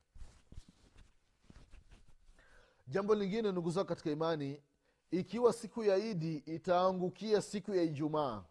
jambo 2.87 3.15
lingine 3.15 3.53
ndugu 3.53 3.71
zao 3.71 3.85
katika 3.85 4.11
imani 4.11 4.63
ikiwa 5.11 5.53
siku 5.53 5.85
ya 5.85 5.97
idi 5.97 6.37
itaangukia 6.37 7.43
siku 7.43 7.75
ya 7.75 7.83
ijumaa 7.83 8.45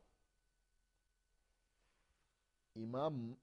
imamu 2.75 3.37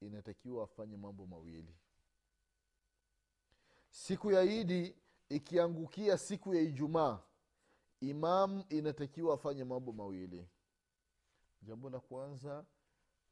inatakiwa 0.00 0.64
afanye 0.64 0.96
mambo 0.96 1.26
mawili. 1.26 1.74
Siku 3.90 4.30
ya 4.32 4.42
idi 4.42 4.96
ikiangukia 5.28 6.18
siku 6.18 6.54
ya 6.54 6.60
ijumaa 6.62 7.20
imam 8.00 8.64
inatakiwa 8.68 9.34
afanye 9.34 9.64
mambo 9.64 9.92
mawili. 9.92 10.48
Jambo 11.62 11.90
la 11.90 12.00
kwanza 12.00 12.64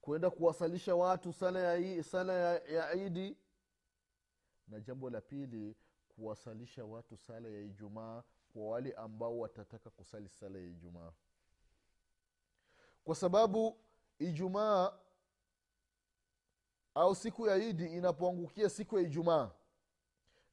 kwenda 0.01 0.31
kuwasalisha 0.31 0.95
watu 0.97 1.33
sala 1.33 1.61
ya, 1.61 2.03
sala 2.05 2.33
ya, 2.33 2.59
ya 2.65 2.95
idi 2.95 3.37
na 4.69 4.81
jambo 4.81 5.11
la 5.11 5.21
pili 5.21 5.77
kuwasalisha 6.09 6.85
watu 6.85 7.17
sala 7.17 7.49
ya 7.49 7.61
ijumaa 7.61 8.23
kwa 8.53 8.67
wale 8.69 8.93
ambao 8.93 9.39
watataka 9.39 9.91
kusali 9.91 10.29
sala 10.29 10.59
ya 10.59 10.65
ijumaa. 10.65 11.13
Kwa 13.05 13.15
sababu 13.15 13.79
ijumaa 14.19 14.93
au 16.95 17.15
siku 17.15 17.47
ya 17.47 17.57
idi 17.57 17.87
inapoangukia 17.87 18.69
siku 18.69 18.99
ya 18.99 19.03
ijumaa 19.05 19.51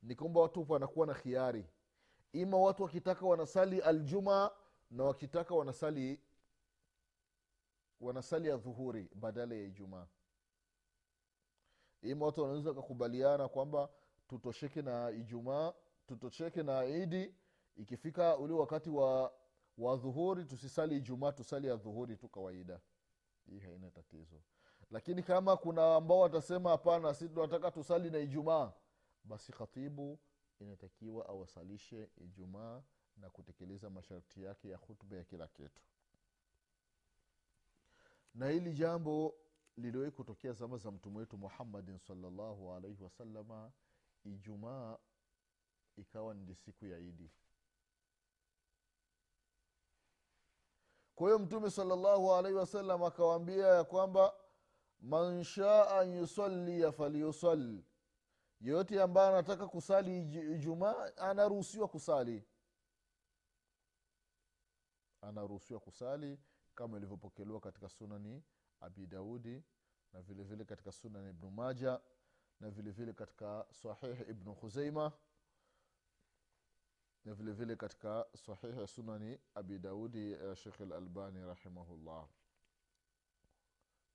ni 0.03 0.15
kwamba 0.15 0.41
watu 0.41 0.65
wanakuwa 0.69 1.07
na 1.07 1.13
khiari. 1.13 1.65
Ima 2.33 2.57
watu 2.57 2.83
wakitaka 2.83 3.25
wanasali 3.25 3.81
aljumaa 3.81 4.51
na 4.91 5.03
wakitaka 5.03 5.55
wanasali 5.55 6.21
wanasali 7.99 8.47
ya 8.49 8.57
dhuhuri 8.57 9.09
badala 9.15 9.55
ya 9.55 9.61
ijumaa. 9.63 10.07
Ima 12.01 12.25
watu 12.25 12.41
wanaweza 12.41 12.69
wakakubaliana 12.69 13.47
kwamba 13.47 13.89
tutosheke 14.27 14.81
na 14.81 15.11
ijumaa 15.11 15.73
tutosheke 16.07 16.63
na 16.63 16.85
idi. 16.85 17.35
Ikifika 17.75 18.37
ule 18.37 18.53
wakati 18.53 18.89
wa 18.89 19.33
wa 19.77 19.95
dhuhuri 19.97 20.45
tusisali 20.45 20.97
ijumaa 20.97 21.31
tusali 21.31 21.67
ya 21.67 21.75
dhuhuri 21.75 22.17
tu 22.17 22.29
kawaida. 22.29 22.79
Hii 23.45 23.59
haina 23.59 23.91
tatizo. 23.91 24.41
Lakini 24.91 25.23
kama 25.23 25.57
kuna 25.57 25.95
ambao 25.95 26.19
watasema 26.19 26.69
hapana 26.69 27.13
si 27.13 27.29
tunataka 27.29 27.71
tusali 27.71 28.09
na 28.09 28.17
ijumaa 28.19 28.71
basi 29.23 29.51
khatibu 29.51 30.19
inatakiwa 30.59 31.29
awasalishe 31.29 32.09
ijumaa 32.17 32.83
na 33.17 33.29
kutekeleza 33.29 33.89
masharti 33.89 34.43
yake 34.43 34.69
ya 34.69 34.77
hutuba 34.77 35.15
ya 35.17 35.23
kila 35.23 35.47
kitu. 35.47 35.81
Na 38.33 38.49
hili 38.49 38.73
jambo 38.73 39.35
liliwahi 39.77 40.11
kutokea 40.11 40.53
zama 40.53 40.77
za 40.77 40.91
mtume 40.91 41.17
wetu 41.17 41.37
muhammadin 41.37 41.97
salllahu 41.97 42.73
alaihi 42.73 43.03
wasalama 43.03 43.71
ijumaa 44.23 44.97
ikawa 45.97 46.33
ndi 46.33 46.55
siku 46.55 46.85
ya 46.85 46.99
idi. 46.99 47.31
Kwa 51.15 51.27
hiyo 51.27 51.39
mtume 51.39 51.69
salallahu 51.71 52.33
alaihi 52.33 52.57
wasallam 52.57 53.03
akawaambia 53.03 53.67
ya 53.67 53.83
kwamba 53.83 54.33
man 54.99 55.43
shaa 55.43 55.99
an 55.99 56.13
yusalia 56.13 56.91
falyusali 56.91 57.85
yeyote 58.63 59.01
ambaye 59.01 59.29
anataka 59.29 59.67
kusali 59.67 60.19
ijumaa 60.55 61.11
anaruhusiwa 61.17 61.87
kusali. 61.87 62.43
Anaruhusiwa 65.21 65.79
kusali 65.79 66.39
kama 66.75 66.97
ilivyopokelewa 66.97 67.59
katika 67.59 67.89
sunani 67.89 68.43
abi 68.79 69.07
daudi 69.07 69.63
na 70.13 70.21
vile 70.21 70.43
vile 70.43 70.65
katika 70.65 70.91
sunani 70.91 71.29
ibnu 71.29 71.51
maja 71.51 72.01
na 72.59 72.69
vile 72.69 72.91
vile 72.91 73.13
katika 73.13 73.65
sahihi 73.71 74.23
ibnu 74.31 74.55
khuzeima 74.55 75.11
na 77.25 77.33
vile 77.33 77.51
vile 77.51 77.75
katika 77.75 78.25
sahihi 78.35 78.87
sunani 78.87 79.39
abi 79.55 79.79
daudi 79.79 80.31
ya 80.31 80.55
shekh 80.55 80.79
lalbani 80.79 81.45
rahimahullah. 81.45 82.27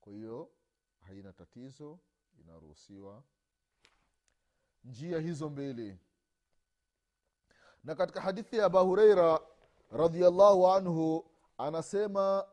Kwa 0.00 0.12
hiyo 0.12 0.52
haina 1.00 1.32
tatizo 1.32 1.98
inaruhusiwa 2.40 3.24
njia 4.88 5.20
hizo 5.20 5.48
mbili. 5.50 5.98
Na 7.84 7.94
katika 7.94 8.20
hadithi 8.20 8.56
ya 8.56 8.64
abu 8.64 8.78
hureira 8.78 9.40
radiallahu 9.92 10.68
anhu 10.68 11.30
anasema 11.58 12.46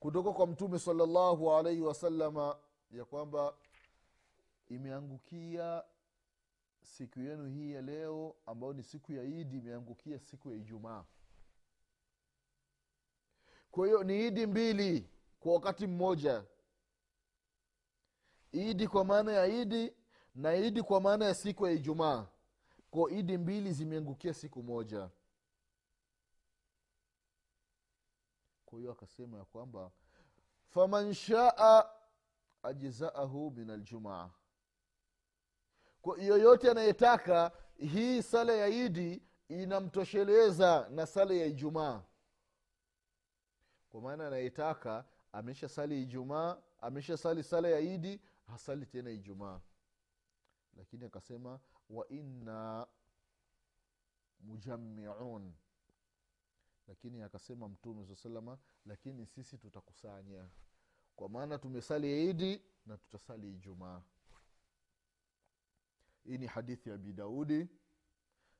kutoka 0.00 0.32
kwa 0.32 0.46
mtume 0.46 0.78
salallahu 0.78 1.52
alaihi 1.52 1.80
wasalama 1.80 2.56
ya 2.90 3.04
kwamba 3.04 3.54
imeangukia 4.68 5.84
siku 6.82 7.20
yenu 7.20 7.46
hii 7.46 7.72
ya 7.72 7.82
leo 7.82 8.36
ambayo 8.46 8.72
ni 8.72 8.82
siku 8.82 9.12
ya 9.12 9.22
idi 9.24 9.58
imeangukia 9.58 10.18
siku 10.18 10.50
ya 10.50 10.56
ijumaa. 10.56 11.04
Kwa 13.70 13.86
hiyo 13.86 14.04
ni 14.04 14.26
idi 14.26 14.46
mbili 14.46 15.08
kwa 15.40 15.52
wakati 15.54 15.86
mmoja. 15.86 16.44
Idi 18.52 18.88
kwa 18.88 19.04
maana 19.04 19.32
ya 19.32 19.46
idi 19.46 19.92
na 20.34 20.54
idi 20.54 20.82
kwa 20.82 21.00
maana 21.00 21.24
ya 21.24 21.34
siku 21.34 21.66
ya 21.66 21.72
ijumaa. 21.72 22.26
Ko 22.90 23.10
idi 23.10 23.38
mbili 23.38 23.72
zimeangukia 23.72 24.34
siku 24.34 24.62
moja. 24.62 25.10
Kwa 28.66 28.78
hiyo 28.78 28.92
akasema 28.92 29.38
ya 29.38 29.44
kwamba 29.44 29.90
faman 30.68 31.14
shaa 31.14 31.84
ajzaahu 32.62 33.50
min 33.50 33.70
aljumaa. 33.70 34.30
Kwa 36.02 36.22
yoyote 36.22 36.70
anayetaka 36.70 37.52
hii 37.76 38.22
sala 38.22 38.52
ya 38.52 38.68
idi 38.68 39.22
inamtosheleza 39.48 40.88
na 40.90 41.06
sala 41.06 41.34
ya 41.34 41.46
ijumaa. 41.46 42.02
Kwa 43.90 44.00
maana 44.00 44.26
anayetaka 44.26 45.04
amesha 45.32 45.68
sali 45.68 46.02
ijumaa 46.02 46.56
amesha 46.80 47.16
sali 47.16 47.42
sala 47.42 47.68
ya 47.68 47.80
idi 47.80 48.20
hasali 48.46 48.86
tena 48.86 49.10
ijumaa 49.10 49.60
lakini 50.76 51.04
akasema 51.04 51.60
wa 51.90 52.08
inna 52.08 52.86
mujamiun 54.40 55.54
lakini 56.88 57.22
akasema 57.22 57.68
mtume 57.68 58.06
saa 58.06 58.14
salama 58.16 58.58
lakini 58.86 59.26
sisi 59.26 59.58
tutakusanya. 59.58 60.48
Kwa 61.16 61.28
maana 61.28 61.58
tumesali 61.58 62.30
idi 62.30 62.62
na 62.86 62.96
tutasali 62.96 63.52
ijumaa. 63.52 64.02
Hii 66.24 66.38
ni 66.38 66.46
hadithi 66.46 66.88
ya 66.88 66.94
abi 66.94 67.12
daudi 67.12 67.68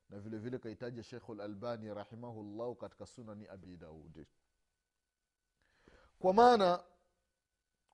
na 0.09 0.21
vile 0.21 0.39
vile 0.39 0.59
kaitaja 0.59 1.03
shekhu 1.03 1.35
lalbani 1.35 1.95
rahimahullahu 1.95 2.75
katika 2.75 3.07
sunani 3.07 3.47
abi 3.47 3.77
daudi. 3.77 4.27
Kwa 6.19 6.35
maana 6.35 6.85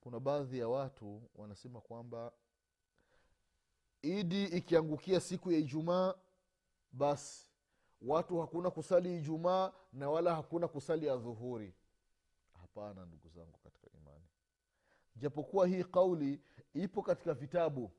kuna 0.00 0.20
baadhi 0.20 0.58
ya 0.58 0.68
watu 0.68 1.30
wanasema 1.34 1.80
kwamba 1.80 2.32
idi 4.02 4.44
ikiangukia 4.44 5.20
siku 5.20 5.52
ya 5.52 5.58
ijumaa 5.58 6.14
basi 6.92 7.46
watu 8.02 8.40
hakuna 8.40 8.70
kusali 8.70 9.16
ijumaa 9.18 9.72
na 9.92 10.10
wala 10.10 10.34
hakuna 10.36 10.68
kusali 10.68 11.06
ya 11.06 11.16
dhuhuri 11.16 11.74
hapana 12.60 13.06
ndugu 13.06 13.28
zangu 13.28 13.58
katika 13.58 13.86
imani. 13.98 14.24
Japokuwa 15.16 15.66
hii 15.66 15.84
kauli 15.84 16.40
ipo 16.74 17.02
katika 17.02 17.34
vitabu 17.34 17.90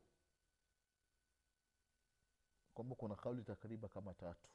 kwamba 2.73 2.95
kuna 2.95 3.15
kauli 3.15 3.43
takriban 3.43 3.89
kama 3.89 4.13
tatu. 4.13 4.49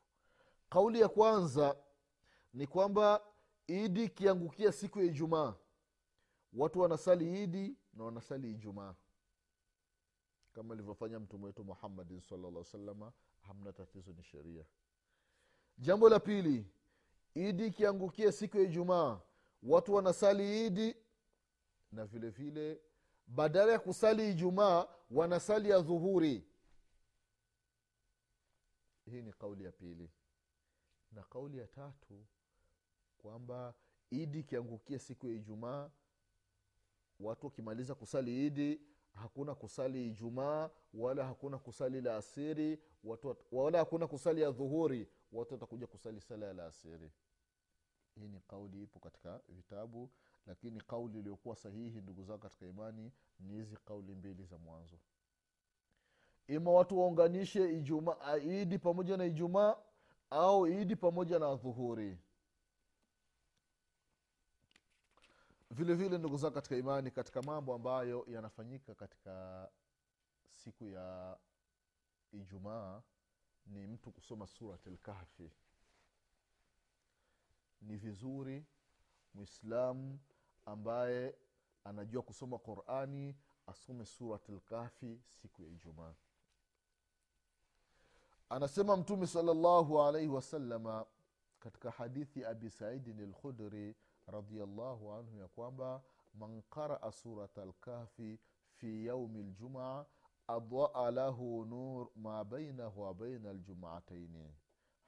Kauli 0.69 1.01
ya 1.01 1.09
kwanza 1.09 1.77
ni 2.55 2.67
kwamba 2.67 3.21
idi 3.67 4.05
ikiangukia 4.05 4.73
siku 4.73 4.99
ya 4.99 5.05
ijumaa 5.05 5.55
watu 6.53 6.81
wanasali 6.81 7.43
idi 7.43 7.77
na 7.95 8.05
wanasali 8.05 8.51
ijumaa 8.51 8.95
kama 10.57 10.75
alivyofanya 10.75 11.21
mtume 11.21 11.45
wetu 11.45 11.65
muhammadin 11.65 12.21
salllah 12.21 12.65
salama 12.65 13.13
hamna 13.41 13.73
tatizo 13.73 14.13
ni 14.13 14.23
sheria. 14.23 14.65
Jambo 15.79 16.09
la 16.09 16.21
pili 16.21 16.67
idi 17.35 17.67
ikiangukia 17.67 18.33
siku 18.33 18.57
ya 18.57 18.63
ijumaa 18.63 19.21
watu 19.63 19.95
wanasali 19.95 20.67
idi 20.67 20.97
na 21.93 22.07
vile 22.07 22.31
vile 22.31 22.81
badala 23.27 23.73
ya 23.73 23.79
kusali 23.79 24.31
ijumaa 24.31 24.87
wanasali 25.11 25.71
ya 25.71 25.81
dhuhuri 25.81 26.45
hii 29.11 29.23
ni 29.23 29.33
kauli 29.33 29.65
ya 29.65 29.73
pili. 29.73 30.11
Na 31.13 31.23
kauli 31.23 31.59
ya 31.59 31.67
tatu 31.67 32.27
kwamba 33.19 33.75
idi 34.11 34.39
ikiangukia 34.41 34.99
siku 34.99 35.27
ya 35.27 35.33
ijumaa 35.35 35.91
watu 37.21 37.47
wakimaliza 37.47 37.95
kusali 37.95 38.47
idi 38.47 38.81
hakuna 39.17 39.55
kusali 39.55 40.07
ijumaa 40.07 40.71
wala 40.95 41.25
hakuna 41.27 41.59
kusali 41.59 42.01
la 42.01 42.17
asiri 42.17 42.79
watu, 43.05 43.37
wala 43.53 43.79
hakuna 43.79 44.07
kusali 44.07 44.41
ya 44.43 44.51
dhuhuri 44.51 45.09
watu 45.33 45.55
watakuja 45.55 45.87
kusali 45.87 46.21
sala 46.21 46.47
ya 46.47 46.53
la 46.53 46.67
asiri. 46.67 47.11
Hii 48.15 48.29
ni 48.29 48.41
kauli 48.41 48.83
ipo 48.83 48.99
katika 49.01 49.41
vitabu 49.49 50.11
lakini 50.47 50.81
kauli 50.81 51.19
iliyokuwa 51.19 51.57
sahihi 51.57 52.01
ndugu 52.01 52.23
zao 52.25 52.39
katika 52.39 52.67
imani 52.67 53.13
ni 53.41 53.53
hizi 53.55 53.77
kauli 53.85 54.15
mbili 54.15 54.45
za 54.45 54.59
mwanzo. 54.59 54.99
Ima 56.49 56.71
watu 56.71 56.99
waunganishe 56.99 57.79
idi 58.61 58.79
pamoja 58.79 59.17
na 59.17 59.25
ijumaa 59.25 59.77
au 60.31 60.67
idi 60.67 60.97
pamoja 60.97 61.39
na 61.39 61.55
dhuhuri 61.55 62.19
vile 65.77 65.95
vile 65.95 66.19
ndugu 66.19 66.37
zao 66.37 66.51
katika 66.51 66.77
imani 66.77 67.11
katika 67.11 67.43
mambo 67.43 67.75
ambayo 67.75 68.25
yanafanyika 68.29 68.95
katika 68.95 69.69
siku 70.51 70.89
ya 70.89 71.39
ijumaa 72.33 73.03
ni 73.67 73.87
mtu 73.87 74.13
kusoma 74.13 74.47
surat 74.47 74.87
lkahfi 74.87 75.51
ni 77.83 77.97
vizuri 77.97 78.65
mwislamu 79.35 80.19
ambaye 80.67 81.35
anajua 81.85 82.23
kusoma 82.23 82.59
qurani 82.59 83.37
asome 83.67 84.05
surat 84.05 84.49
lkahfi 84.49 85.21
siku 85.29 85.63
ya 85.63 85.69
ijumaa. 85.69 86.15
Anasema 88.49 88.97
mtume 88.97 89.27
salllahu 89.27 90.03
alaihi 90.03 90.29
wasalama 90.29 91.07
katika 91.61 91.91
hadithi 91.91 92.45
abi 92.45 92.71
saidin 92.71 93.21
lkhudri 93.31 93.97
radiallahu 94.27 95.13
anhu 95.13 95.39
ya 95.39 95.49
kwamba 95.49 96.03
man 96.35 96.63
qaraa 96.71 97.13
surat 97.13 97.57
lkahfi 97.57 98.39
fi 98.73 99.07
yaumi 99.07 99.43
ljumaa 99.43 100.05
adaa 100.47 101.11
lahu 101.11 101.65
nur 101.65 102.11
ma 102.17 102.45
bainahu 102.45 103.01
wa 103.01 103.15
baina 103.15 103.53
ljumataini 103.53 104.55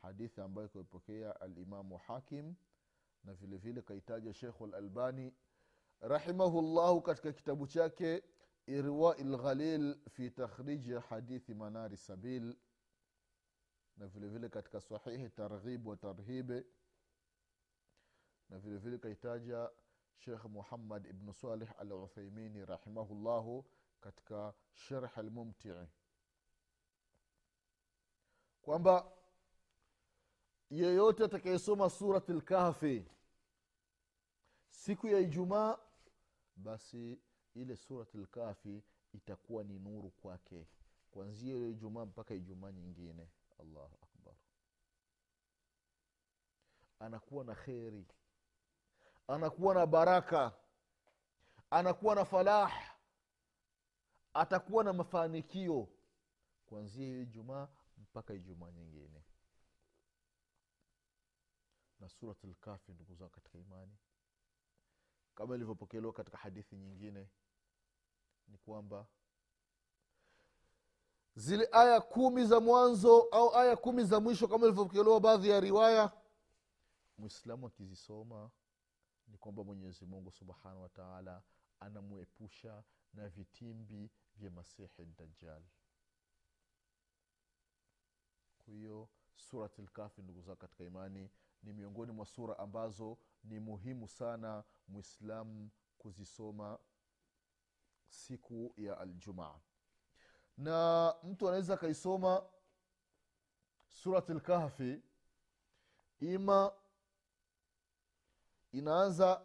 hadithi 0.03 0.41
ambayo 0.41 0.67
ikaipokea 0.69 1.41
alimamu 1.41 1.97
hakim 1.97 2.55
na 3.25 3.35
vile 3.35 3.83
kaitaja 3.83 4.33
shekhu 4.35 4.67
lalbani 4.67 5.35
rahimahullahu 6.01 7.03
katika 7.03 7.33
kitabu 7.33 7.67
chake 7.67 8.23
irwai 8.67 9.25
lghalil 9.25 9.99
fi 10.11 10.31
takhriji 10.31 10.93
hadithi 10.93 11.55
manari 11.55 11.97
sabil 11.97 12.57
na 13.97 14.07
vile 14.07 14.49
katika 14.49 14.81
sahihi 14.81 15.29
targhib 15.29 15.87
wa 15.87 15.97
tarhibe 15.97 16.65
na 18.49 18.59
vile 18.59 18.99
kaitaja 18.99 19.71
shekh 20.17 20.45
muhammad 20.45 21.07
ibnu 21.07 21.35
salih 21.35 21.69
al 21.79 21.93
uthaimini 21.93 22.65
rahimahullahu 22.67 23.65
katika 24.01 24.55
sharh 24.73 25.19
almumtii 25.19 25.87
kwamba 28.63 29.13
yeyote 30.71 31.25
atakayesoma 31.25 31.91
surat 31.91 32.29
lkahfi 32.29 33.07
siku 34.71 35.09
ya 35.09 35.19
ijumaa 35.19 35.79
basi 36.57 37.19
ile 37.55 37.77
surat 37.77 38.15
lkahfi 38.15 38.83
itakuwa 39.13 39.65
ni 39.65 39.79
nuru 39.79 40.11
kwake. 40.11 40.67
Kwanzia 41.11 41.55
hiyo 41.55 41.71
ijumaa 41.71 42.05
mpaka 42.07 42.35
ijumaa 42.35 42.73
nyingine. 42.73 43.29
Allahu 43.61 43.99
akbar. 44.03 44.35
Anakuwa 46.99 47.45
na 47.45 47.55
kheri 47.55 48.07
anakuwa 49.29 49.75
na 49.75 49.87
baraka. 49.87 50.53
Anakuwa 51.71 52.15
na 52.15 52.25
falah. 52.25 52.73
Atakuwa 54.35 54.85
na 54.85 54.93
mafanikio. 54.93 55.89
Kuanzia 56.67 57.07
hiyo 57.07 57.23
ijumaa 57.23 57.69
mpaka 57.99 58.35
ijumaa 58.35 58.71
nyingine. 58.71 59.23
Na 62.01 62.09
surat 62.09 62.45
lkafi 62.45 62.93
ndugu 62.93 63.15
zao 63.15 63.29
katika 63.29 63.59
imani. 63.59 63.97
Kama 65.35 65.55
ilivyopokelewa 65.55 66.13
katika 66.13 66.37
hadithi 66.39 66.77
nyingine 66.77 67.29
ni 68.49 68.59
kwamba 68.59 69.07
zile 71.37 71.69
aya 71.73 72.01
kumi 72.01 72.45
za 72.47 72.61
mwanzo 72.61 73.21
au 73.23 73.57
aya 73.57 73.77
kumi 73.77 74.05
za 74.05 74.21
mwisho 74.21 74.49
kama 74.49 74.67
ilivyopokelewa 74.67 75.21
baadhi 75.21 75.49
ya 75.49 75.61
riwaya 75.61 76.13
mwislamu 77.19 77.67
akizisoma 77.67 78.51
ni 79.29 79.39
kwamba 79.39 79.65
mwenyezi 79.65 80.07
mungu 80.07 80.31
subhanahu 80.33 80.83
wataala 80.83 81.43
anamwepusha 81.81 82.85
na 83.15 83.29
vitimbi 83.29 84.11
vya 84.37 84.51
masihi 84.51 85.05
dajjal. 85.19 85.63
Kwa 88.59 88.75
hiyo 88.75 89.09
surat 89.37 89.79
lkafi 89.79 90.23
ndugu 90.23 90.43
zao 90.43 90.57
katika 90.57 90.85
imani 90.85 91.31
ni 91.63 91.73
miongoni 91.73 92.13
mwa 92.13 92.27
sura 92.27 92.59
ambazo 92.59 93.19
ni 93.45 93.59
muhimu 93.61 94.09
sana 94.09 94.65
mwislamu 94.89 95.71
kuzisoma 95.99 96.79
siku 98.09 98.75
ya 98.77 98.99
aljumaa 98.99 99.61
na 100.57 101.15
mtu 101.23 101.49
anaweza 101.49 101.75
akaisoma 101.75 102.43
surat 103.89 104.29
lkahfi 104.31 105.03
ima 106.21 106.73
inaanza 108.73 109.45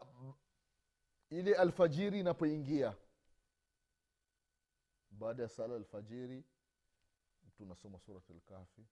ile 1.29 1.55
alfajiri 1.55 2.19
inapoingia. 2.19 2.95
Baada 5.09 5.43
ya 5.43 5.49
sala 5.49 5.75
alfajiri 5.75 6.43
mtu 7.47 7.63
unasoma 7.63 7.99
surat 7.99 8.29
lkafi 8.29 8.85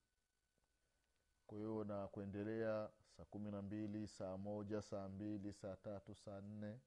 kwa 1.48 1.58
hiyo 1.58 1.84
na 1.84 2.08
kuendelea 2.08 2.90
saa 3.18 3.26
kumi 3.26 3.52
na 3.52 3.62
mbili 3.62 4.08
saa 4.08 4.38
moja 4.38 4.82
saa 4.82 5.10
mbili 5.10 5.54
saa 5.54 5.76
tatu 5.76 6.16
saa 6.16 6.42
nne. 6.42 6.80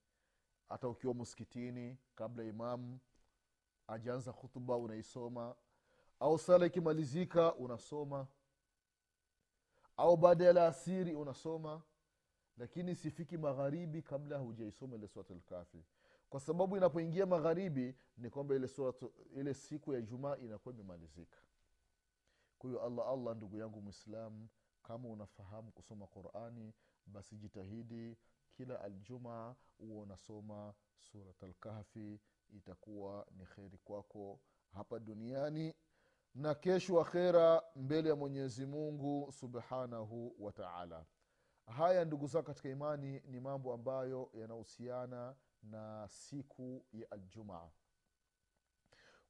Hata 0.69 0.89
ukiwa 0.89 1.15
msikitini 1.15 1.99
kabla 2.15 2.45
imamu 2.45 3.01
ajaanza 3.87 4.33
khutuba 4.33 4.77
unaisoma. 4.77 5.55
Au 6.21 6.39
sala 6.39 6.67
ikimalizika 6.67 7.55
unasoma. 7.55 8.27
Au 9.97 10.17
baada 10.17 10.45
ya 10.45 10.53
laasiri 10.53 11.15
unasoma 11.15 11.83
lakini 12.57 12.95
sifiki 12.95 13.38
magharibi 13.38 14.03
kabla 14.03 14.38
hujaisoma 14.38 14.97
ile 14.97 15.09
surat 15.09 15.31
lkafi 15.31 15.85
kwa 16.35 16.40
sababu 16.40 16.77
inapoingia 16.77 17.27
magharibi 17.27 17.95
ni 18.17 18.31
kwamba 18.31 18.55
ile, 18.55 18.69
suratu, 18.69 19.12
ile 19.37 19.55
siku 19.55 19.93
ya 19.95 20.01
jumaa 20.03 20.37
inakuwa 20.37 20.75
imemalizika. 20.75 21.38
Kwa 22.59 22.83
allah 22.83 23.09
allah 23.09 23.37
ndugu 23.37 23.57
yangu 23.57 23.81
mwislamu 23.81 24.49
kama 24.83 25.09
unafahamu 25.09 25.73
kusoma 25.73 26.07
qurani 26.07 26.73
basi 27.07 27.37
jitahidi 27.37 28.17
kila 28.53 28.81
aljumaa 28.81 29.55
huwa 29.79 30.03
unasoma 30.03 30.75
surat 30.99 31.43
alkahfi 31.43 32.21
itakuwa 32.57 33.27
ni 33.37 33.45
kheri 33.47 33.79
kwako 33.79 34.40
hapa 34.73 34.99
duniani. 34.99 35.75
Na 36.35 36.55
kesho 36.55 37.01
akhera 37.01 37.62
mbele 37.77 38.09
ya 38.09 38.17
mwenyezi 38.17 38.67
mungu 38.67 39.33
subhanahu 39.33 40.35
wa 40.38 40.53
taala 40.53 41.07
haya 41.66 42.05
ndugu 42.05 42.27
zao 42.27 42.42
katika 42.42 42.68
imani 42.68 43.20
ni 43.27 43.40
mambo 43.40 43.72
ambayo 43.74 44.31
yanahusiana 44.35 45.37
na 45.62 46.09
siku 46.09 46.85
ya 46.92 47.11
aljumaa. 47.11 47.70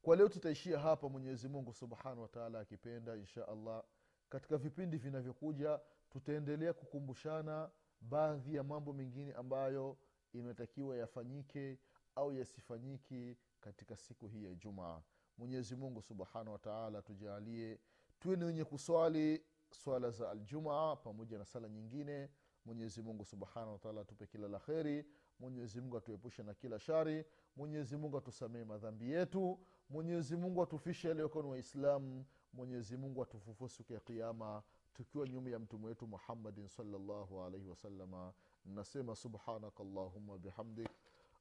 Kwa 0.02 0.16
leo 0.16 0.28
tutaishia 0.28 0.78
hapa. 0.78 1.08
Mwenyezi 1.08 1.48
mungu 1.48 1.72
subhanahu 1.72 2.22
wataala 2.22 2.60
akipenda 2.60 3.16
insha 3.16 3.48
allah 3.48 3.84
katika 4.28 4.56
vipindi 4.56 4.96
vinavyokuja 4.96 5.80
tutaendelea 6.10 6.72
kukumbushana 6.72 7.70
baadhi 8.00 8.54
ya 8.54 8.62
mambo 8.62 8.92
mengine 8.92 9.32
ambayo 9.32 9.98
inatakiwa 10.32 10.96
yafanyike 10.96 11.78
au 12.14 12.32
yasifanyike 12.32 13.36
katika 13.60 13.96
siku 13.96 14.26
hii 14.28 14.44
ya 14.44 14.54
jumaa 14.54 15.02
mwenyezi 15.38 15.76
mungu 15.76 16.02
subhanahu 16.02 16.52
wataala 16.52 17.02
tujaalie 17.02 17.78
tuwe 18.20 18.36
ni 18.36 18.44
wenye 18.44 18.64
kuswali 18.64 19.44
swala 19.74 20.10
za 20.10 20.30
aljumaa 20.30 20.96
pamoja 20.96 21.38
na 21.38 21.44
sala 21.44 21.68
nyingine. 21.68 22.28
Mwenyezi 22.64 23.02
mungu 23.02 23.24
subhanahu 23.24 23.72
wataala 23.72 24.00
atupe 24.00 24.26
kila 24.26 24.48
la 24.48 24.58
kheri. 24.58 25.04
Mwenyezi 25.40 25.80
mungu 25.80 25.96
atuepushe 25.96 26.42
na 26.42 26.54
kila 26.54 26.78
shari. 26.78 27.24
Mwenyezi 27.56 27.96
mungu 27.96 28.18
atusamee 28.18 28.64
madhambi 28.64 29.10
yetu. 29.10 29.58
Mwenyezi 29.90 30.36
mungu 30.36 30.62
atufishe 30.62 31.08
yaliyokuwa 31.08 31.44
waislamu. 31.46 32.24
Mwenyezi 32.52 32.96
mungu 32.96 33.22
atufufue 33.22 33.68
siku 33.68 33.92
ya 33.92 34.00
kiama 34.00 34.62
tukiwa 34.94 35.28
nyuma 35.28 35.50
ya 35.50 35.58
mtume 35.58 35.86
wetu 35.86 36.06
muhammadin 36.06 36.68
salllahu 36.68 37.42
alaihi 37.42 37.68
wasalama 37.68 38.32
nasema 38.64 39.14
subhanaka 39.16 39.82
allahuma 39.82 40.38
bihamdik. 40.38 40.88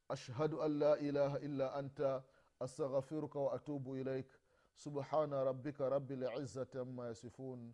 Ashhadu 0.10 0.62
an 0.64 0.78
la 0.80 1.00
ilaha 1.00 1.40
illa 1.40 1.74
anta. 1.74 2.24
Astaghfiruka 2.60 3.40
waatubu 3.40 3.98
ilaik 3.98 4.28
subhana 4.74 5.44
rabbika 5.44 5.90
rabi 5.90 6.16
lizati 6.16 6.78
ama 6.78 7.06
yasifun 7.08 7.74